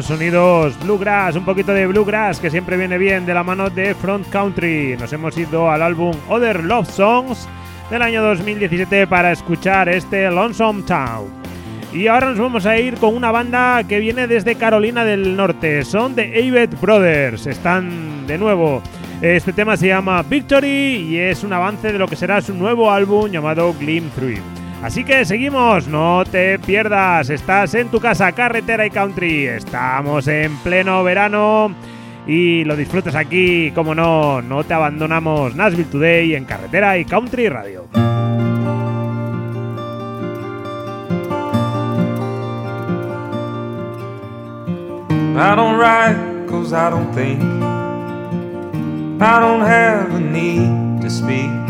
sonidos 0.09 0.81
bluegrass, 0.83 1.37
un 1.37 1.45
poquito 1.45 1.75
de 1.75 1.87
bluegrass 1.87 2.41
que 2.41 2.49
siempre 2.49 2.79
viene 2.79 2.97
bien 2.97 3.27
de 3.27 3.35
la 3.35 3.43
mano 3.43 3.69
de 3.69 3.95
Front 3.95 4.27
Country. 4.31 4.97
Nos 4.99 5.13
hemos 5.13 5.37
ido 5.37 5.71
al 5.71 5.83
álbum 5.83 6.17
Other 6.31 6.65
Love 6.65 6.89
Songs 6.89 7.47
del 7.91 8.01
año 8.01 8.23
2017 8.23 9.07
para 9.07 9.33
escuchar 9.33 9.91
este 9.91 10.31
Lonesome 10.31 10.83
Town. 10.85 11.27
Y 11.93 12.07
ahora 12.07 12.31
nos 12.31 12.39
vamos 12.39 12.65
a 12.65 12.79
ir 12.79 12.95
con 12.95 13.15
una 13.15 13.31
banda 13.31 13.85
que 13.87 13.99
viene 13.99 14.27
desde 14.27 14.55
Carolina 14.55 15.05
del 15.05 15.37
Norte. 15.37 15.85
Son 15.85 16.15
The 16.15 16.49
Avett 16.49 16.81
Brothers. 16.81 17.47
Están 17.47 18.27
de 18.27 18.39
nuevo. 18.39 18.83
Este 19.21 19.53
tema 19.53 19.77
se 19.77 19.89
llama 19.89 20.23
Victory 20.23 21.07
y 21.07 21.19
es 21.19 21.45
un 21.45 21.53
avance 21.53 21.93
de 21.93 21.99
lo 21.99 22.09
que 22.09 22.17
será 22.17 22.41
su 22.41 22.55
nuevo 22.55 22.91
álbum 22.91 23.31
llamado 23.31 23.75
Gleam 23.79 24.09
Through. 24.17 24.58
Así 24.83 25.03
que 25.03 25.25
seguimos, 25.25 25.89
no 25.89 26.25
te 26.25 26.59
pierdas, 26.59 27.31
estás 27.31 27.75
en 27.75 27.89
tu 27.89 28.01
casa, 28.01 28.31
carretera 28.33 28.87
y 28.87 28.91
country, 28.91 29.47
estamos 29.47 30.29
en 30.29 30.57
pleno 30.59 31.03
verano 31.03 31.75
y 32.29 32.63
lo 32.65 32.77
disfrutas 32.77 33.17
aquí, 33.17 33.73
como 33.73 33.95
no, 33.95 34.41
no 34.41 34.63
te 34.63 34.75
abandonamos. 34.75 35.57
Nashville 35.57 35.91
Today 35.91 36.35
en 36.35 36.45
carretera 36.45 36.97
y 36.97 37.05
country 37.05 37.49
radio. 37.49 37.87
I 45.41 45.55
don't 45.55 45.79
write 45.79 46.49
cause 46.49 46.73
I 46.73 46.91
don't 46.91 47.13
think. 47.15 47.43
I 49.21 49.41
don't 49.41 49.63
have 49.63 50.21
need 50.21 51.01
to 51.03 51.11
speak 51.11 51.68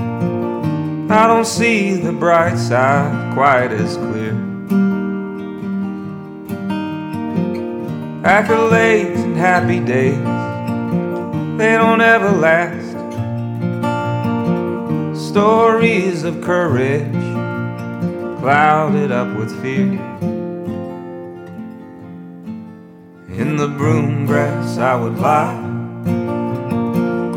I 1.11 1.27
don't 1.27 1.47
see 1.47 1.95
the 1.95 2.13
bright 2.13 2.59
side 2.59 3.33
quite 3.33 3.73
as 3.73 3.97
clear. 3.97 4.35
Accolades 8.23 9.25
and 9.25 9.35
happy 9.35 9.81
days, 9.81 10.19
they 11.57 11.79
don't 11.79 12.03
ever 12.03 12.31
last. 12.31 12.89
Stories 15.19 16.25
of 16.25 16.43
courage 16.43 17.11
clouded 18.41 19.11
up 19.11 19.35
with 19.39 19.51
fear. 19.63 19.99
In 23.35 23.57
the 23.57 23.69
broom 23.69 24.27
grass, 24.27 24.77
I 24.77 24.95
would 24.95 25.19
lie, 25.19 25.68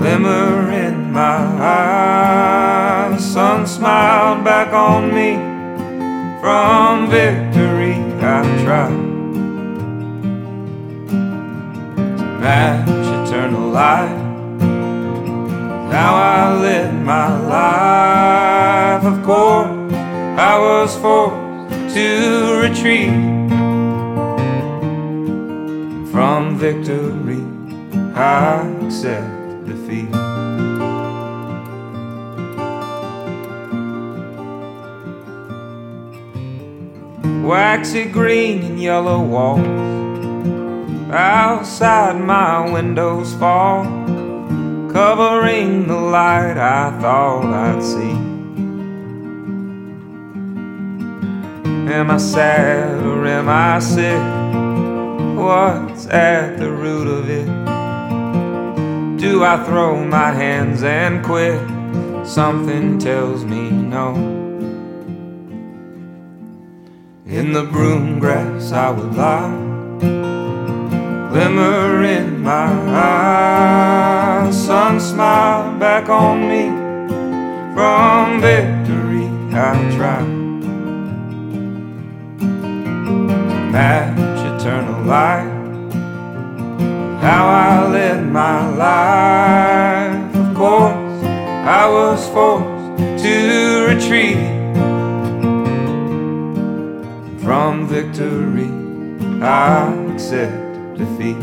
glimmer 0.01 0.71
in 0.71 1.11
my 1.11 1.37
eyes 1.61 3.11
the 3.11 3.19
sun 3.19 3.67
smiled 3.67 4.43
back 4.43 4.73
on 4.73 5.13
me 5.13 5.35
from 6.41 7.07
victory. 7.07 7.93
I 8.19 8.41
tried 8.63 8.89
to 11.07 11.19
match 12.41 12.89
eternal 12.89 13.69
light. 13.69 14.17
Now 15.91 16.15
I 16.15 16.59
live 16.59 16.93
my 16.95 17.29
life, 17.57 19.03
of 19.03 19.23
course, 19.23 19.93
I 20.49 20.57
was 20.57 20.97
forced 20.97 21.93
to 21.95 22.59
retreat 22.63 23.13
from 26.11 26.57
victory. 26.57 27.43
I 28.15 28.65
accept 28.83 29.40
defeat. 29.91 30.31
waxy 37.43 38.05
green 38.05 38.63
and 38.63 38.81
yellow 38.81 39.21
walls. 39.21 39.67
Outside 41.11 42.17
my 42.21 42.71
windows 42.71 43.33
fall, 43.35 43.83
covering 44.93 45.87
the 45.87 45.97
light 45.97 46.57
I 46.57 46.97
thought 47.01 47.45
I'd 47.45 47.83
see. 47.83 48.15
Am 51.91 52.09
I 52.09 52.17
sad 52.17 53.03
or 53.03 53.25
am 53.27 53.49
I 53.49 53.79
sick? 53.79 54.23
What's 55.37 56.05
at 56.07 56.57
the 56.57 56.71
root 56.71 57.07
of 57.07 57.29
it? 57.29 57.60
Do 59.21 59.43
I 59.43 59.63
throw 59.65 60.03
my 60.03 60.31
hands 60.31 60.81
and 60.81 61.23
quit? 61.23 61.61
Something 62.25 62.97
tells 62.97 63.45
me 63.45 63.69
no. 63.69 64.15
In 67.27 67.53
the 67.53 67.61
broom 67.71 68.17
grass 68.17 68.71
I 68.71 68.89
would 68.89 69.13
lie, 69.13 69.51
glimmer 71.29 72.03
in 72.03 72.41
my 72.41 72.71
eyes. 74.47 74.65
Sun 74.65 74.99
smiled 74.99 75.79
back 75.79 76.09
on 76.09 76.49
me 76.49 76.69
from 77.75 78.41
victory. 78.41 79.27
I 79.55 79.77
try 79.95 80.23
match 83.69 84.39
eternal 84.59 85.03
light. 85.03 85.50
How 87.21 87.45
I 87.47 87.87
led 87.87 88.25
my 88.25 88.67
life, 88.67 90.35
of 90.35 90.55
course, 90.55 91.23
I 91.79 91.87
was 91.87 92.27
forced 92.29 93.23
to 93.23 93.85
retreat 93.89 94.37
from 97.43 97.87
victory, 97.87 98.71
I 99.39 99.93
accept 100.13 100.97
defeat. 100.97 101.37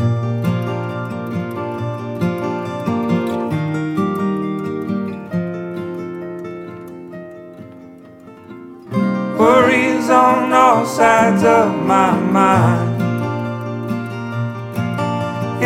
Worries 9.39 10.11
on 10.11 10.53
all 10.53 10.85
sides 10.85 11.45
of 11.45 11.73
my 11.87 12.19
mind. 12.19 12.98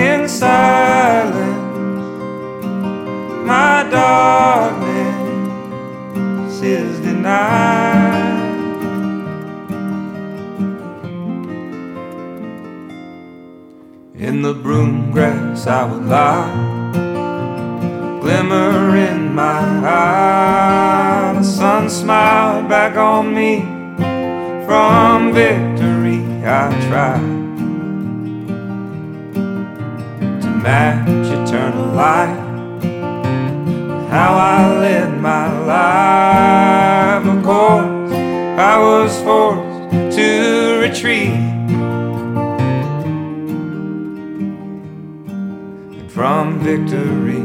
In 0.03 0.29
silence, 0.29 1.39
my 3.47 3.87
darkness 3.89 5.01
is 6.61 6.99
denied. 6.99 8.33
In 14.17 14.43
the 14.43 14.55
broom 14.55 15.13
grass 15.13 15.69
I 15.69 15.85
would 15.85 16.07
lie, 16.07 16.51
glimmer 18.21 18.97
in 18.97 19.33
my 19.33 19.63
eye. 19.87 21.35
The 21.39 21.45
sun 21.45 21.89
smiled 21.89 22.69
back 22.69 22.97
on 22.97 23.33
me 23.33 23.61
from 24.67 25.33
victory. 25.33 26.25
I 26.45 26.69
tried 26.89 27.42
match 30.63 31.09
eternal 31.27 31.87
light. 31.93 32.39
How 34.09 34.35
I 34.35 34.79
led 34.79 35.19
my 35.19 35.47
life, 35.73 37.27
of 37.27 37.43
course, 37.43 38.13
I 38.59 38.79
was 38.79 39.21
forced 39.23 40.17
to 40.17 40.79
retreat 40.81 41.31
And 45.99 46.13
From 46.13 46.61
victory, 46.61 47.43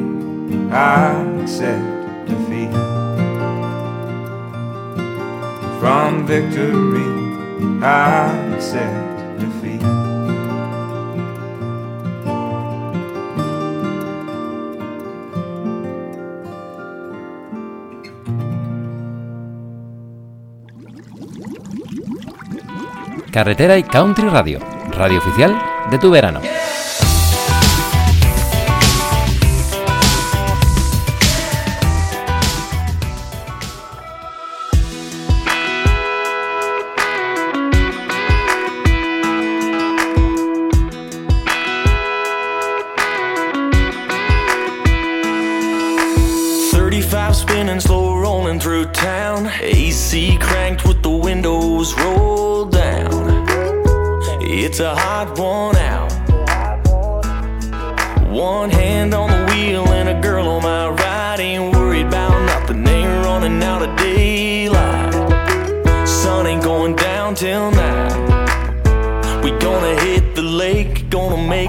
I 0.72 1.42
accept 1.42 2.28
defeat. 2.28 2.72
From 5.80 6.28
victory, 6.28 7.10
I 7.82 8.54
accept 8.54 9.07
Carretera 23.38 23.78
y 23.78 23.84
Country 23.84 24.28
Radio, 24.30 24.58
radio 24.90 25.20
oficial 25.20 25.56
de 25.92 26.00
tu 26.00 26.10
verano. 26.10 26.42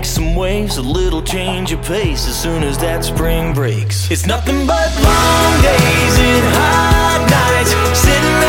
Some 0.08 0.34
waves, 0.34 0.78
a 0.78 0.82
little 0.82 1.22
change 1.22 1.72
of 1.72 1.82
pace 1.82 2.26
as 2.26 2.40
soon 2.40 2.62
as 2.62 2.78
that 2.78 3.04
spring 3.04 3.52
breaks. 3.52 4.10
It's 4.10 4.26
nothing 4.26 4.66
but 4.66 4.90
long 5.02 5.62
days 5.62 6.18
and 6.18 6.44
hot 6.54 7.26
nights, 7.30 7.98
sitting 7.98 8.47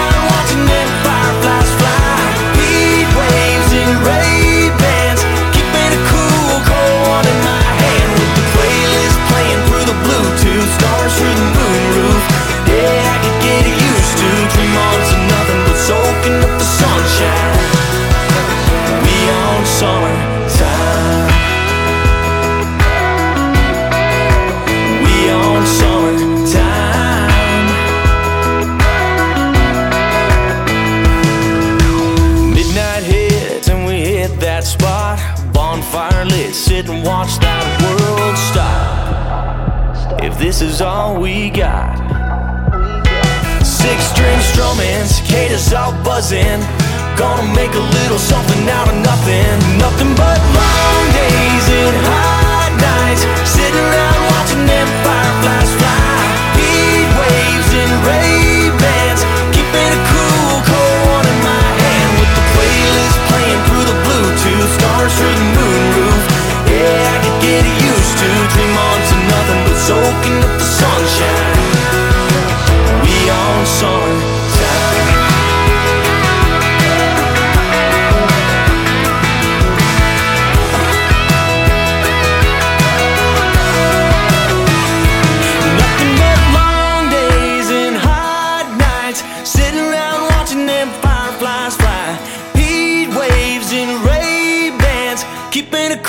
this 40.59 40.75
is 40.75 40.81
all 40.81 41.15
we 41.21 41.49
got. 41.49 41.95
Six 43.63 44.11
string 44.11 44.39
strumming, 44.51 45.07
cicadas 45.07 45.71
all 45.71 45.95
buzzing. 46.03 46.59
Gonna 47.15 47.47
make 47.55 47.71
a 47.71 47.85
little 47.95 48.19
something 48.19 48.67
out 48.67 48.91
of 48.91 48.99
nothing. 48.99 49.55
Nothing 49.79 50.11
but 50.19 50.35
long 50.51 51.03
days 51.15 51.65
and 51.79 51.95
hot 52.03 52.75
nights. 52.75 53.23
Sitting 53.47 53.71
around 53.71 54.19
watching 54.35 54.65
them 54.67 54.87
fireflies 54.99 55.71
fly. 55.79 56.27
Heat 56.59 57.07
waves 57.07 57.69
and 57.79 57.93
Ray 58.03 58.67
Bans. 58.83 59.23
Keeping 59.55 59.91
a 59.95 60.01
cool, 60.11 60.59
cold 60.67 60.99
one 61.07 61.23
in 61.23 61.39
my 61.39 61.67
hand. 61.79 62.11
With 62.19 62.31
the 62.35 62.45
playlist 62.51 63.15
playing 63.31 63.61
through 63.63 63.85
the 63.87 63.97
Bluetooth. 64.03 64.69
Stars 64.75 65.13
through 65.15 65.35
the 65.39 65.47
moonroof. 65.55 66.23
Yeah, 66.67 67.15
I 67.15 67.17
could 67.23 67.39
get 67.47 67.63
used 67.63 68.15
to 68.19 68.27
three 68.59 68.71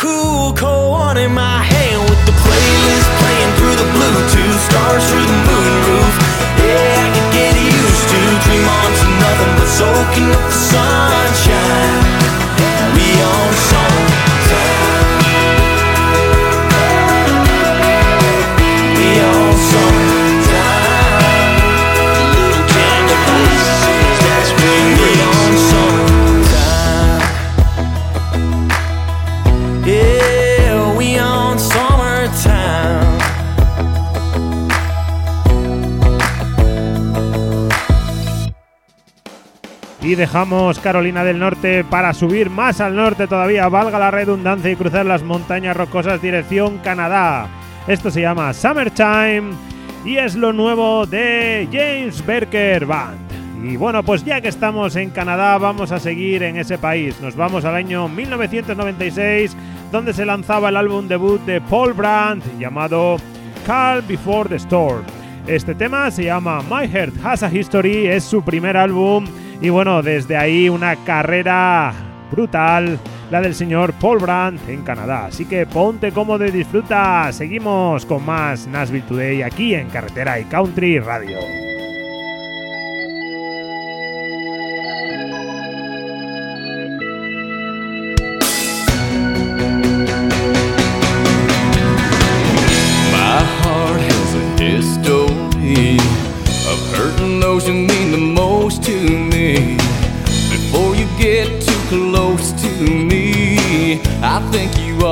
cool, 0.00 0.52
cold 0.54 0.92
one 0.92 1.18
in 1.18 1.32
my 1.34 1.60
hand 1.60 2.00
with 2.08 2.22
the 2.24 2.32
playlist 2.32 3.08
playing 3.20 3.52
through 3.60 3.76
the 3.76 3.88
Bluetooth, 3.92 4.58
stars 4.68 5.04
through 5.10 5.28
the 5.28 5.40
moonroof. 5.44 6.14
Yeah, 6.56 7.04
I 7.04 7.08
could 7.12 7.30
get 7.36 7.54
used 7.60 8.06
to 8.08 8.20
three 8.44 8.64
months 8.64 9.00
of 9.04 9.12
nothing 9.20 9.52
but 9.60 9.68
soaking 9.68 10.28
up 10.32 10.44
the 10.48 10.56
sunshine. 10.72 11.59
Y 40.10 40.16
dejamos 40.16 40.80
Carolina 40.80 41.22
del 41.22 41.38
Norte 41.38 41.84
para 41.84 42.12
subir 42.12 42.50
más 42.50 42.80
al 42.80 42.96
norte 42.96 43.28
todavía, 43.28 43.68
valga 43.68 43.96
la 43.96 44.10
redundancia, 44.10 44.68
y 44.68 44.74
cruzar 44.74 45.06
las 45.06 45.22
montañas 45.22 45.76
rocosas 45.76 46.20
dirección 46.20 46.78
Canadá. 46.78 47.46
Esto 47.86 48.10
se 48.10 48.22
llama 48.22 48.52
Summertime 48.52 49.52
y 50.04 50.16
es 50.16 50.34
lo 50.34 50.52
nuevo 50.52 51.06
de 51.06 51.68
James 51.70 52.26
Berker 52.26 52.86
Band. 52.86 53.20
Y 53.62 53.76
bueno, 53.76 54.02
pues 54.02 54.24
ya 54.24 54.40
que 54.40 54.48
estamos 54.48 54.96
en 54.96 55.10
Canadá, 55.10 55.56
vamos 55.58 55.92
a 55.92 56.00
seguir 56.00 56.42
en 56.42 56.56
ese 56.56 56.76
país. 56.76 57.20
Nos 57.20 57.36
vamos 57.36 57.64
al 57.64 57.76
año 57.76 58.08
1996, 58.08 59.56
donde 59.92 60.12
se 60.12 60.26
lanzaba 60.26 60.70
el 60.70 60.76
álbum 60.76 61.06
debut 61.06 61.40
de 61.42 61.60
Paul 61.60 61.92
Brandt 61.92 62.44
llamado 62.58 63.16
Call 63.64 64.02
Before 64.02 64.48
the 64.48 64.56
Storm. 64.56 65.04
Este 65.46 65.72
tema 65.76 66.10
se 66.10 66.24
llama 66.24 66.62
My 66.62 66.88
Heart 66.88 67.14
Has 67.24 67.44
a 67.44 67.54
History, 67.54 68.08
es 68.08 68.24
su 68.24 68.42
primer 68.42 68.76
álbum 68.76 69.24
y 69.60 69.68
bueno, 69.68 70.02
desde 70.02 70.36
ahí 70.36 70.68
una 70.68 70.96
carrera 70.96 71.92
brutal, 72.30 72.98
la 73.30 73.40
del 73.40 73.54
señor 73.54 73.92
Paul 73.94 74.18
Brandt 74.18 74.68
en 74.68 74.82
Canadá. 74.82 75.26
Así 75.26 75.44
que 75.44 75.66
ponte 75.66 76.12
cómodo 76.12 76.46
y 76.46 76.50
disfruta. 76.50 77.30
Seguimos 77.32 78.06
con 78.06 78.24
más 78.24 78.66
Nashville 78.66 79.04
Today 79.06 79.42
aquí 79.42 79.74
en 79.74 79.88
Carretera 79.88 80.38
y 80.40 80.44
Country 80.44 80.98
Radio. 80.98 81.69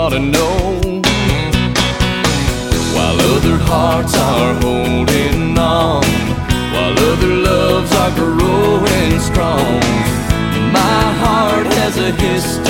Ought 0.09 0.13
to 0.13 0.19
know. 0.21 0.81
While 2.95 3.21
other 3.35 3.59
hearts 3.59 4.15
are 4.17 4.55
holding 4.55 5.59
on, 5.59 6.05
while 6.73 6.99
other 7.11 7.35
loves 7.49 7.93
are 7.93 8.15
growing 8.15 9.21
strong, 9.21 9.81
my 10.73 11.03
heart 11.23 11.67
has 11.75 11.99
a 11.99 12.11
history 12.13 12.68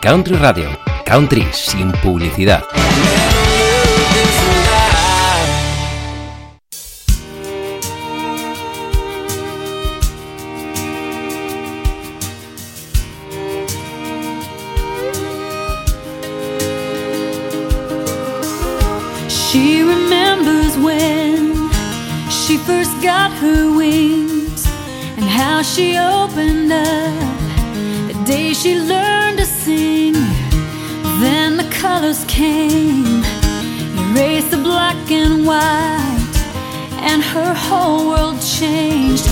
Country 0.00 0.36
Radio, 0.36 0.70
Country 1.04 1.44
sin 1.52 1.92
publicidad. 2.02 2.64
She 19.28 19.82
remembers 19.82 20.78
when 20.78 21.52
she 22.30 22.56
first 22.56 22.90
got 23.02 23.30
her 23.32 23.76
wings 23.76 24.64
and 25.18 25.26
how 25.28 25.60
she 25.60 25.98
opened 25.98 26.72
up 26.72 27.38
the 28.08 28.16
day 28.24 28.54
she 28.54 28.80
learned 28.80 29.09
colors 31.80 32.26
came, 32.26 33.24
erased 34.12 34.50
the 34.50 34.58
black 34.58 35.10
and 35.10 35.46
white, 35.46 36.36
and 37.00 37.22
her 37.22 37.54
whole 37.54 38.08
world 38.10 38.38
changed. 38.42 39.29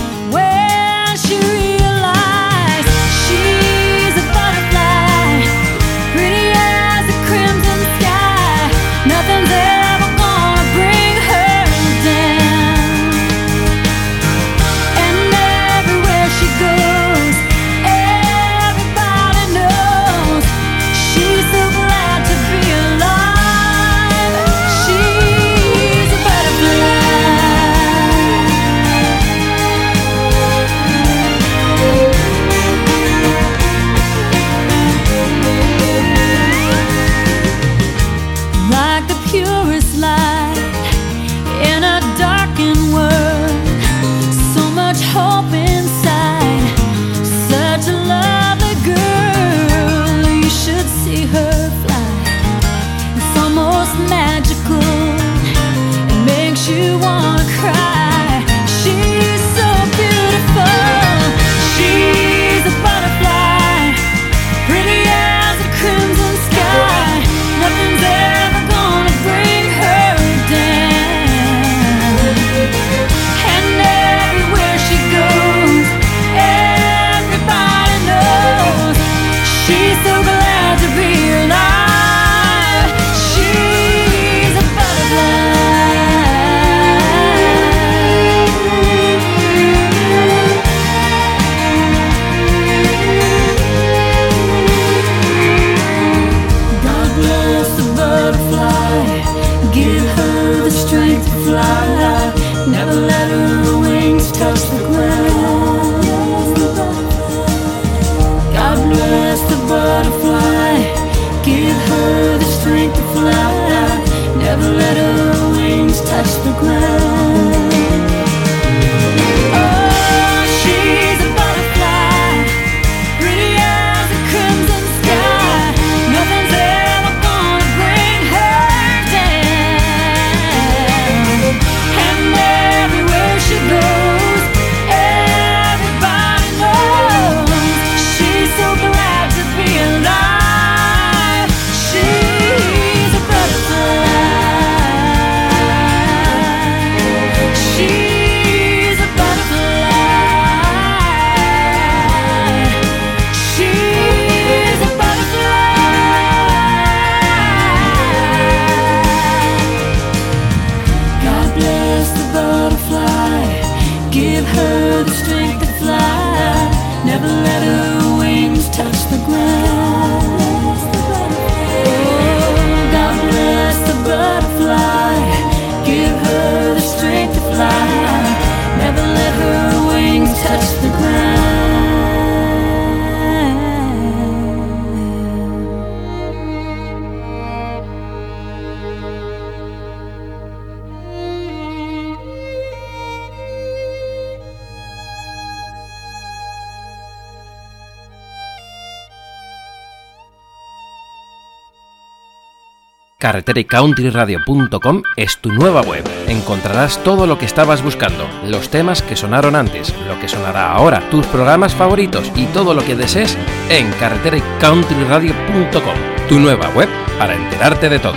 Carretera 203.20 203.58
y 203.58 203.64
countryradio.com 203.64 205.02
es 205.16 205.38
tu 205.38 205.50
nueva 205.50 205.80
web. 205.80 206.04
Encontrarás 206.28 207.02
todo 207.02 207.26
lo 207.26 207.36
que 207.36 207.46
estabas 207.46 207.82
buscando, 207.82 208.28
los 208.46 208.68
temas 208.68 209.02
que 209.02 209.16
sonaron 209.16 209.56
antes, 209.56 209.92
lo 210.06 210.20
que 210.20 210.28
sonará 210.28 210.70
ahora, 210.70 211.10
tus 211.10 211.26
programas 211.26 211.74
favoritos 211.74 212.30
y 212.36 212.46
todo 212.46 212.74
lo 212.74 212.84
que 212.84 212.94
desees 212.94 213.36
en 213.70 213.90
carretera 213.94 214.36
y 214.36 214.42
countryradio.com, 214.60 216.28
tu 216.28 216.38
nueva 216.38 216.68
web 216.76 216.88
para 217.18 217.34
enterarte 217.34 217.88
de 217.88 217.98
todo. 217.98 218.14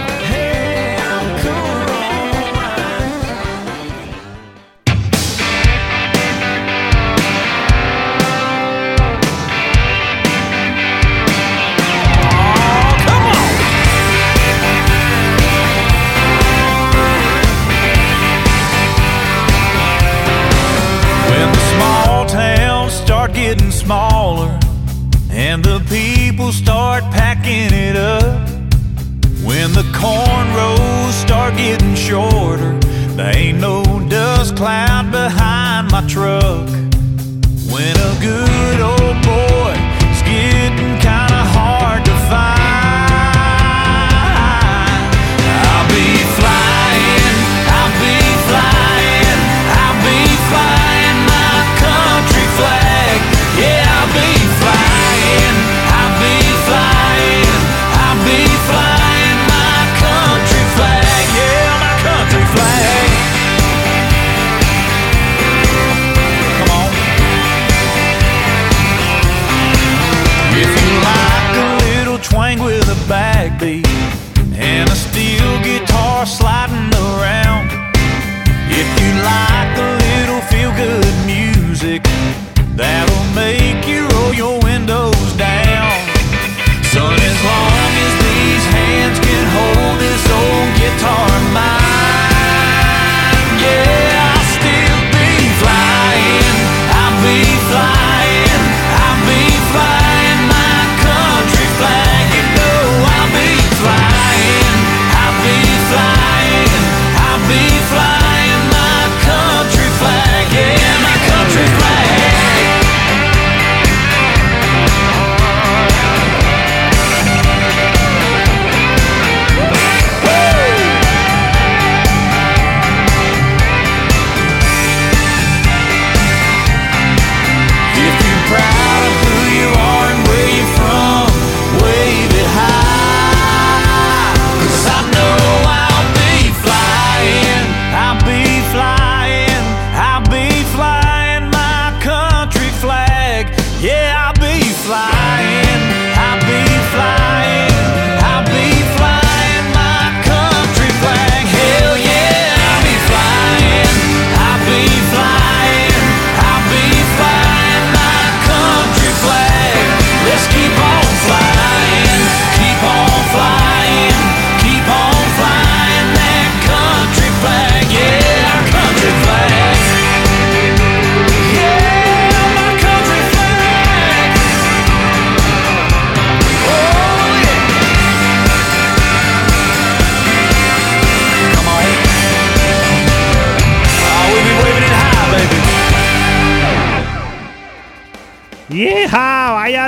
The 29.81 29.97
cornrows 29.97 31.13
start 31.13 31.55
getting 31.57 31.95
shorter, 31.95 32.77
there 33.15 33.35
ain't 33.35 33.59
no 33.59 33.83
dust 34.09 34.55
cloud 34.55 35.11
behind 35.11 35.91
my 35.91 36.05
truck. 36.07 36.69
When 37.71 37.95
a 37.97 38.17
good 38.21 38.50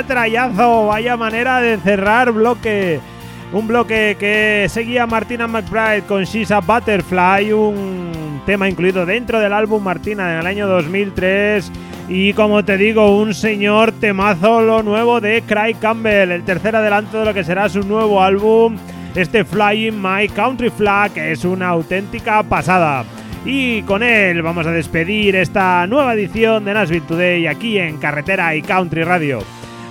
Trayazo, 0.08 0.88
vaya 0.88 1.18
manera 1.18 1.62
de 1.62 1.78
cerrar 1.78 2.32
bloque. 2.32 3.00
Un 3.52 3.68
bloque 3.68 4.18
que 4.20 4.68
seguía 4.70 5.06
Martina 5.06 5.48
McBride 5.48 6.04
con 6.08 6.24
She's 6.24 6.52
a 6.52 6.60
Butterfly, 6.60 7.54
un 7.54 8.42
tema 8.46 8.68
incluido 8.68 9.06
dentro 9.06 9.40
del 9.40 9.54
álbum 9.54 9.84
Martina 9.84 10.34
en 10.34 10.40
el 10.40 10.48
año 10.48 10.68
2003. 10.68 11.72
Y 12.10 12.34
como 12.34 12.66
te 12.66 12.78
digo, 12.78 13.18
un 13.18 13.34
señor 13.34 13.92
temazo 13.94 14.62
lo 14.62 14.84
nuevo 14.84 15.22
de 15.22 15.42
Craig 15.44 15.76
Campbell, 15.80 16.32
el 16.32 16.44
tercer 16.44 16.76
adelanto 16.76 17.20
de 17.20 17.26
lo 17.26 17.34
que 17.34 17.44
será 17.44 17.70
su 17.70 17.82
nuevo 17.84 18.22
álbum, 18.22 18.78
este 19.16 19.46
Flying 19.46 20.02
My 20.02 20.28
Country 20.28 20.70
Flag, 20.70 21.14
que 21.14 21.32
es 21.32 21.46
una 21.46 21.70
auténtica 21.70 22.44
pasada. 22.44 23.06
Y 23.46 23.84
con 23.84 24.04
él 24.04 24.42
vamos 24.42 24.66
a 24.68 24.72
despedir 24.72 25.36
esta 25.36 25.86
nueva 25.88 26.14
edición 26.14 26.66
de 26.66 26.74
Nashville 26.74 27.06
Today 27.08 27.48
aquí 27.48 27.78
en 27.78 27.98
Carretera 27.98 28.56
y 28.56 28.62
Country 28.62 29.04
Radio. 29.04 29.44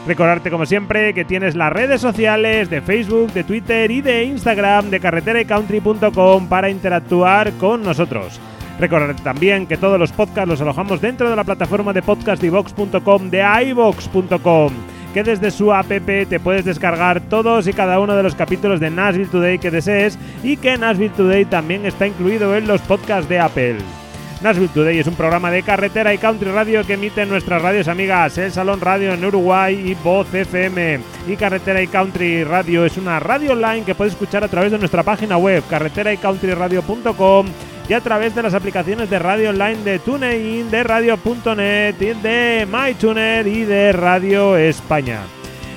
Recordarte 0.07 0.51
como 0.51 0.67
siempre 0.67 1.15
que 1.15 1.25
tienes 1.25 1.55
las 1.55 1.73
redes 1.73 2.01
sociales 2.01 2.69
de 2.69 2.81
Facebook, 2.81 3.33
de 3.33 3.45
Twitter 3.45 3.91
y 3.91 4.01
de 4.01 4.25
Instagram 4.25 4.91
de 4.91 4.99
carreteraycountry.com 4.99 6.49
para 6.49 6.71
interactuar 6.71 7.53
con 7.53 7.83
nosotros. 7.83 8.41
Recordarte 8.81 9.23
también 9.23 9.67
que 9.67 9.77
todos 9.77 10.01
los 10.01 10.11
podcasts 10.11 10.49
los 10.49 10.61
alojamos 10.61 11.01
dentro 11.01 11.31
de 11.31 11.37
la 11.37 11.45
plataforma 11.45 11.93
de 11.93 12.03
podcastivox.com 12.03 13.31
de 13.31 13.45
ivox.com 13.69 14.73
que 15.15 15.23
desde 15.23 15.51
su 15.51 15.73
app 15.73 15.89
te 15.89 16.41
puedes 16.41 16.65
descargar 16.65 17.21
todos 17.21 17.69
y 17.69 17.73
cada 17.73 18.01
uno 18.01 18.17
de 18.17 18.23
los 18.23 18.35
capítulos 18.35 18.81
de 18.81 18.91
Nashville 18.91 19.31
Today 19.31 19.59
que 19.59 19.71
desees 19.71 20.19
y 20.43 20.57
que 20.57 20.79
Nashville 20.79 21.11
Today 21.11 21.45
también 21.45 21.85
está 21.85 22.07
incluido 22.07 22.57
en 22.57 22.67
los 22.67 22.81
podcasts 22.81 23.29
de 23.29 23.39
Apple. 23.39 23.77
Nashville 24.43 24.69
Today 24.69 24.99
es 24.99 25.07
un 25.07 25.15
programa 25.15 25.53
de 25.53 25.63
carretera 25.63 26.13
y 26.13 26.19
country 26.19 26.51
radio 26.51 26.85
que 26.85 26.95
emiten 26.95 27.29
nuestras 27.29 27.63
radios 27.63 27.87
amigas, 27.87 28.37
El 28.39 28.51
Salón 28.51 28.81
Radio 28.81 29.13
en 29.15 29.25
Uruguay 29.25 29.81
y 29.91 29.95
Voz 29.95 30.35
FM. 30.35 30.99
Y 31.29 31.37
Carretera 31.37 31.81
y 31.81 31.87
Country 31.87 32.43
Radio 32.43 32.85
es 32.85 32.97
una 32.97 33.21
radio 33.21 33.53
online 33.53 33.85
que 33.85 33.95
puedes 33.95 34.15
escuchar 34.15 34.43
a 34.43 34.49
través 34.49 34.73
de 34.73 34.79
nuestra 34.79 35.05
página 35.05 35.37
web, 35.37 35.63
carreteraycountryradio.com 35.71 37.47
y 37.89 37.93
a 37.93 38.01
través 38.01 38.35
de 38.35 38.43
las 38.43 38.55
aplicaciones 38.55 39.09
de 39.09 39.19
radio 39.21 39.51
online 39.51 39.85
de 39.85 39.99
TuneIn, 40.01 40.71
de 40.71 40.83
Radio.net, 40.83 41.95
de 41.95 42.67
MyTuner 42.67 43.47
y 43.47 43.65
de 43.65 43.93
Radio 43.93 44.57
España. 44.57 45.21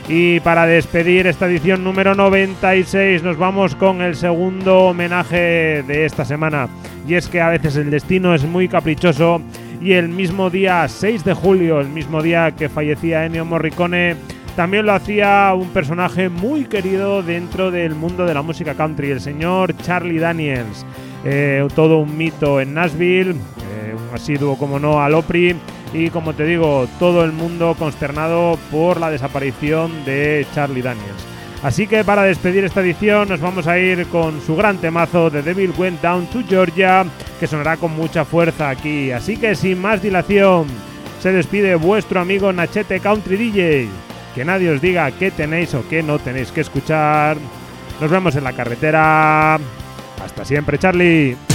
Y 0.07 0.39
para 0.41 0.67
despedir 0.67 1.25
esta 1.25 1.47
edición 1.47 1.83
número 1.83 2.13
96 2.13 3.23
nos 3.23 3.37
vamos 3.37 3.73
con 3.75 4.01
el 4.01 4.15
segundo 4.15 4.85
homenaje 4.85 5.83
de 5.83 6.05
esta 6.05 6.25
semana. 6.25 6.67
Y 7.07 7.15
es 7.15 7.27
que 7.27 7.41
a 7.41 7.49
veces 7.49 7.75
el 7.75 7.89
destino 7.89 8.35
es 8.35 8.43
muy 8.43 8.67
caprichoso 8.67 9.41
y 9.81 9.93
el 9.93 10.09
mismo 10.09 10.51
día 10.51 10.87
6 10.87 11.23
de 11.23 11.33
julio, 11.33 11.79
el 11.79 11.89
mismo 11.89 12.21
día 12.21 12.51
que 12.51 12.69
fallecía 12.69 13.25
Ennio 13.25 13.45
Morricone, 13.45 14.15
también 14.55 14.85
lo 14.85 14.93
hacía 14.93 15.53
un 15.55 15.69
personaje 15.69 16.29
muy 16.29 16.65
querido 16.65 17.23
dentro 17.23 17.71
del 17.71 17.95
mundo 17.95 18.25
de 18.25 18.33
la 18.33 18.43
música 18.43 18.75
country, 18.75 19.09
el 19.09 19.21
señor 19.21 19.75
Charlie 19.77 20.19
Daniels. 20.19 20.85
Eh, 21.25 21.67
todo 21.75 21.97
un 21.97 22.15
mito 22.15 22.61
en 22.61 22.75
Nashville, 22.75 23.35
asiduo 24.15 24.57
como 24.57 24.79
no 24.79 25.01
al 25.01 25.13
Opry 25.13 25.55
y 25.93 26.09
como 26.09 26.33
te 26.33 26.45
digo, 26.45 26.87
todo 26.99 27.23
el 27.23 27.31
mundo 27.31 27.75
consternado 27.77 28.57
por 28.71 28.99
la 28.99 29.09
desaparición 29.09 30.03
de 30.05 30.45
Charlie 30.53 30.81
Daniels. 30.81 31.25
Así 31.63 31.87
que 31.87 32.03
para 32.03 32.23
despedir 32.23 32.63
esta 32.63 32.81
edición 32.81 33.29
nos 33.29 33.39
vamos 33.39 33.65
a 33.65 33.79
ir 33.79 34.05
con 34.07 34.41
su 34.41 34.55
gran 34.55 34.77
temazo 34.77 35.29
de 35.29 35.41
Devil 35.41 35.73
Went 35.77 36.01
Down 36.01 36.27
to 36.27 36.43
Georgia, 36.47 37.05
que 37.39 37.47
sonará 37.47 37.77
con 37.77 37.95
mucha 37.95 38.25
fuerza 38.25 38.69
aquí. 38.69 39.11
Así 39.11 39.37
que 39.37 39.55
sin 39.55 39.81
más 39.81 40.01
dilación, 40.01 40.67
se 41.21 41.31
despide 41.31 41.73
vuestro 41.75 42.19
amigo 42.19 42.53
Nachete 42.53 42.99
Country 42.99 43.37
DJ. 43.37 43.87
Que 44.35 44.45
nadie 44.45 44.69
os 44.69 44.81
diga 44.81 45.09
qué 45.11 45.31
tenéis 45.31 45.73
o 45.73 45.87
qué 45.89 46.03
no 46.03 46.19
tenéis 46.19 46.51
que 46.51 46.61
escuchar. 46.61 47.37
Nos 47.99 48.11
vemos 48.11 48.35
en 48.35 48.43
la 48.43 48.53
carretera. 48.53 49.55
Hasta 50.23 50.45
siempre, 50.45 50.77
Charlie. 50.77 51.54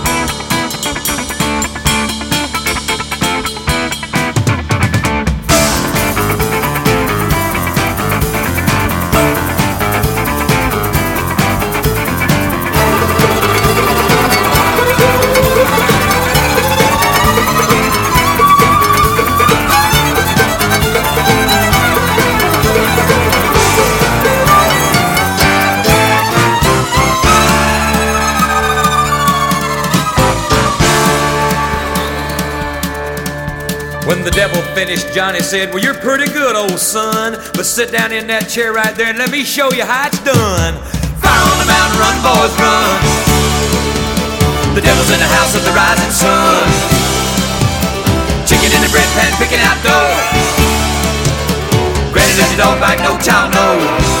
Devil 34.47 34.61
finished, 34.73 35.13
Johnny 35.13 35.39
said, 35.39 35.69
Well, 35.69 35.83
you're 35.83 35.93
pretty 36.01 36.25
good, 36.33 36.55
old 36.55 36.79
son. 36.79 37.37
But 37.53 37.63
sit 37.63 37.91
down 37.91 38.11
in 38.11 38.25
that 38.33 38.49
chair 38.49 38.73
right 38.73 38.89
there 38.97 39.13
and 39.13 39.19
let 39.19 39.29
me 39.29 39.45
show 39.45 39.69
you 39.69 39.85
how 39.85 40.09
it's 40.09 40.17
done. 40.25 40.73
Fire 41.21 41.45
on 41.45 41.57
the 41.61 41.69
mountain, 41.69 42.01
run, 42.01 42.17
boys, 42.25 42.49
run. 42.57 42.97
The 44.73 44.81
devil's 44.81 45.13
in 45.13 45.21
the 45.21 45.29
house 45.29 45.53
of 45.53 45.61
the 45.61 45.69
rising 45.77 46.09
sun. 46.09 46.65
Chicken 48.49 48.73
in 48.73 48.81
the 48.81 48.89
bread 48.89 49.05
pan, 49.13 49.29
picking 49.37 49.61
out 49.61 49.77
dough. 49.85 50.17
Granny 52.09 52.33
does 52.33 52.49
your 52.49 52.65
dog 52.65 52.81
bite, 52.81 52.97
no 53.05 53.21
child 53.21 53.53
knows. 53.53 54.20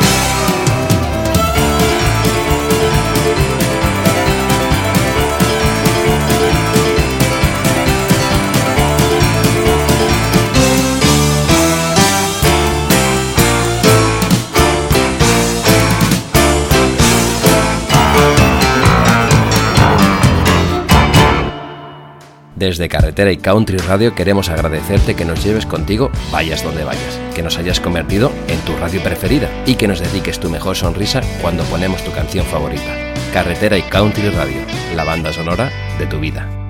Desde 22.61 22.89
Carretera 22.89 23.31
y 23.31 23.37
Country 23.37 23.77
Radio 23.77 24.13
queremos 24.13 24.49
agradecerte 24.49 25.15
que 25.15 25.25
nos 25.25 25.43
lleves 25.43 25.65
contigo 25.65 26.11
vayas 26.31 26.63
donde 26.63 26.83
vayas, 26.83 27.19
que 27.33 27.41
nos 27.41 27.57
hayas 27.57 27.79
convertido 27.79 28.31
en 28.47 28.59
tu 28.59 28.77
radio 28.77 29.01
preferida 29.01 29.49
y 29.65 29.73
que 29.73 29.87
nos 29.87 29.99
dediques 29.99 30.39
tu 30.39 30.47
mejor 30.47 30.75
sonrisa 30.75 31.21
cuando 31.41 31.63
ponemos 31.63 32.03
tu 32.03 32.11
canción 32.11 32.45
favorita. 32.45 32.95
Carretera 33.33 33.79
y 33.79 33.81
Country 33.81 34.29
Radio, 34.29 34.61
la 34.95 35.03
banda 35.03 35.33
sonora 35.33 35.71
de 35.97 36.05
tu 36.05 36.19
vida. 36.19 36.60